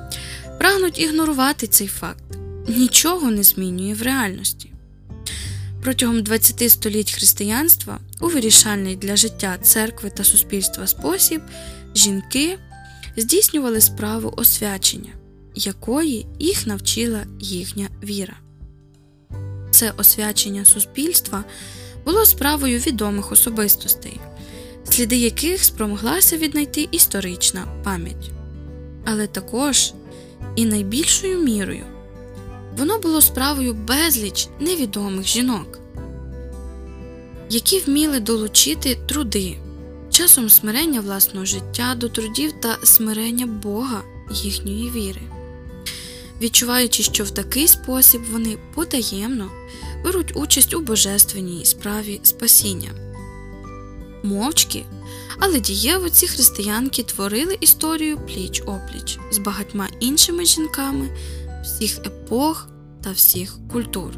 [0.59, 2.23] прагнуть ігнорувати цей факт,
[2.67, 4.71] нічого не змінює в реальності.
[5.81, 11.41] Протягом 20 століть християнства у вирішальний для життя церкви та суспільства спосіб
[11.95, 12.57] жінки
[13.17, 15.11] здійснювали справу освячення,
[15.55, 18.37] якої їх навчила їхня віра.
[19.71, 21.43] Це освячення суспільства
[22.05, 24.19] було справою відомих особистостей,
[24.89, 28.31] сліди яких спромоглася віднайти історична пам'ять.
[29.05, 29.93] Але також
[30.55, 31.85] і найбільшою мірою
[32.77, 35.79] воно було справою безліч невідомих жінок,
[37.49, 39.57] які вміли долучити труди,
[40.09, 45.21] часом смирення власного життя до трудів та смирення Бога їхньої віри,
[46.41, 49.51] відчуваючи, що в такий спосіб вони потаємно
[50.05, 52.89] беруть участь у божественній справі спасіння.
[54.23, 54.85] Мовчки,
[55.39, 61.09] але дієво ці християнки творили історію пліч опліч з багатьма іншими жінками
[61.63, 62.69] всіх епох
[63.03, 64.11] та всіх культур,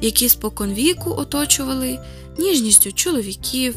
[0.00, 1.98] які споконвіку оточували
[2.38, 3.74] ніжністю чоловіків,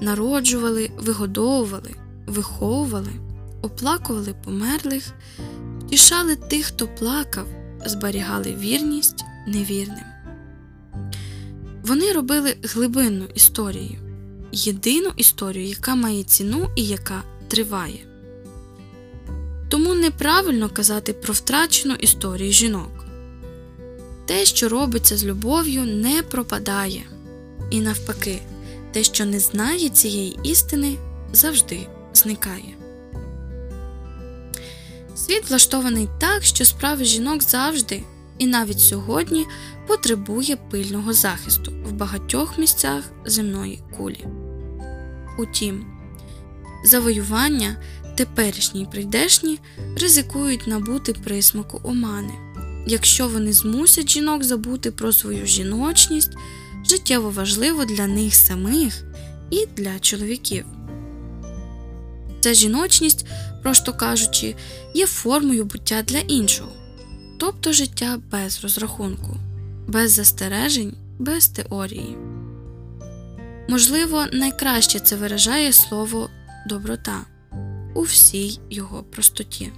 [0.00, 1.90] народжували, вигодовували,
[2.26, 3.12] виховували,
[3.62, 5.12] оплакували померлих,
[5.80, 7.46] втішали тих, хто плакав,
[7.86, 10.13] зберігали вірність невірним.
[11.84, 13.98] Вони робили глибинну історію,
[14.52, 17.98] єдину історію, яка має ціну і яка триває.
[19.68, 23.04] Тому неправильно казати про втрачену історію жінок.
[24.26, 27.02] Те, що робиться з любов'ю, не пропадає,
[27.70, 28.40] і навпаки,
[28.92, 30.96] те, що не знає цієї істини,
[31.32, 32.74] завжди зникає.
[35.16, 38.02] Світ влаштований так, що справи жінок завжди
[38.38, 39.46] і навіть сьогодні
[39.86, 44.26] потребує пильного захисту в багатьох місцях земної кулі.
[45.38, 45.86] Утім,
[46.84, 47.76] завоювання
[48.16, 49.58] теперішні й прийдешні
[50.00, 52.32] ризикують набути присмаку омани,
[52.86, 56.32] якщо вони змусять жінок забути про свою жіночність,
[56.86, 59.04] життєво важливо для них самих
[59.50, 60.64] і для чоловіків.
[62.40, 63.26] Ця жіночність,
[63.62, 64.56] просто кажучи,
[64.94, 66.72] є формою буття для іншого,
[67.44, 69.36] тобто життя без розрахунку,
[69.86, 72.16] без застережень, без теорії.
[73.68, 76.30] Можливо, найкраще це виражає слово
[76.68, 77.20] доброта
[77.94, 79.72] у всій його простоті.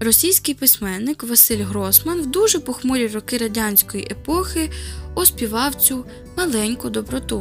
[0.00, 4.70] Російський письменник Василь Гросман в дуже похмурі роки радянської епохи
[5.14, 6.04] оспівав цю
[6.36, 7.40] маленьку доброту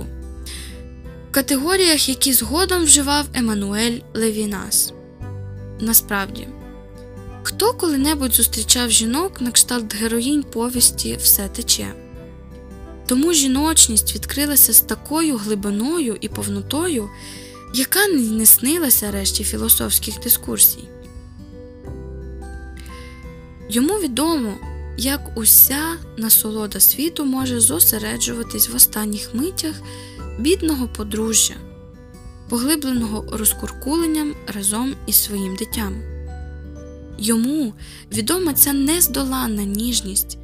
[1.30, 4.94] в категоріях, які згодом вживав Еммануель Левінас.
[5.80, 6.48] Насправді,
[7.48, 11.94] хто коли-небудь зустрічав жінок на кшталт героїнь повісті Все тече.
[13.06, 17.10] Тому жіночність відкрилася з такою глибиною і повнотою,
[17.74, 20.84] яка не снилася решті філософських дискурсій.
[23.70, 24.54] Йому відомо,
[24.98, 29.76] як уся насолода світу може зосереджуватись в останніх митях
[30.40, 31.56] бідного подружжя,
[32.50, 36.17] поглибленого розкуркуленням разом із своїм дитям.
[37.18, 37.74] Йому
[38.14, 40.38] відома ця нездоланна ніжність,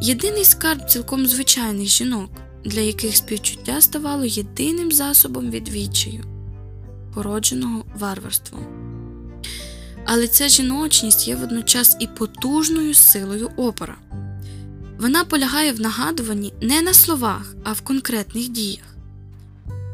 [0.00, 2.30] єдиний скарб цілком звичайних жінок,
[2.64, 6.24] для яких співчуття ставало єдиним засобом відвічаю,
[7.14, 8.66] породженого варварством.
[10.06, 13.96] Але ця жіночність є водночас і потужною силою опора.
[14.98, 18.96] Вона полягає в нагадуванні не на словах, а в конкретних діях.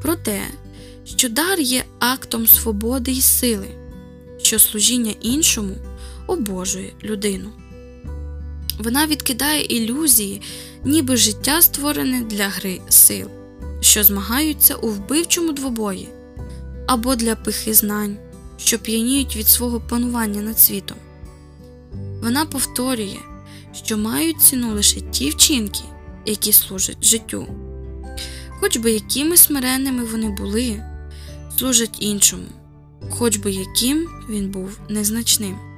[0.02, 0.40] Про те,
[1.04, 3.68] що дар є актом свободи і сили,
[4.42, 5.76] що служіння іншому
[6.30, 7.50] обожує людину.
[8.78, 10.42] Вона відкидає ілюзії,
[10.84, 13.26] ніби життя створене для гри сил,
[13.80, 16.08] що змагаються у вбивчому двобої
[16.86, 18.16] або для пихи знань,
[18.58, 20.96] що п'яніють від свого панування над світом.
[22.22, 23.18] Вона повторює,
[23.84, 25.80] що мають ціну лише ті вчинки,
[26.26, 27.46] які служать життю.
[28.60, 30.82] хоч би якими смиренними вони були,
[31.58, 32.46] служать іншому,
[33.10, 35.69] хоч би яким він був незначним.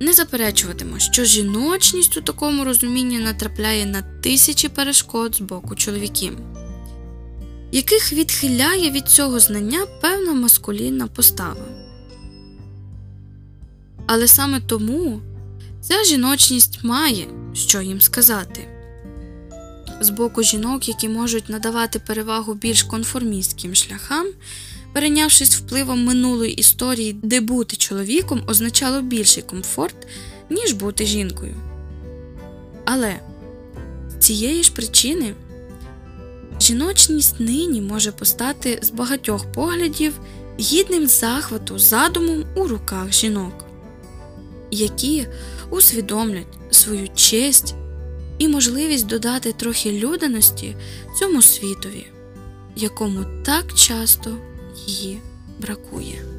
[0.00, 6.38] Не заперечуватимо, що жіночність у такому розумінні натрапляє на тисячі перешкод з боку чоловіків,
[7.72, 11.66] яких відхиляє від цього знання певна маскулінна постава.
[14.06, 15.20] Але саме тому
[15.80, 17.26] ця жіночність має
[17.58, 18.68] що їм сказати.
[20.00, 24.26] З боку жінок, які можуть надавати перевагу більш конформістським шляхам,
[24.98, 29.96] перейнявшись впливом минулої історії, де бути чоловіком означало більший комфорт,
[30.50, 31.54] ніж бути жінкою.
[32.84, 33.20] Але
[34.08, 35.34] з цієї ж причини
[36.60, 40.12] жіночність нині може постати з багатьох поглядів
[40.60, 43.64] гідним захвату задумом у руках жінок,
[44.70, 45.26] які
[45.70, 47.74] усвідомлять свою честь
[48.38, 50.76] і можливість додати трохи людяності
[51.18, 52.06] цьому світові,
[52.76, 54.36] якому так часто
[54.88, 55.20] її
[55.58, 56.37] бракує.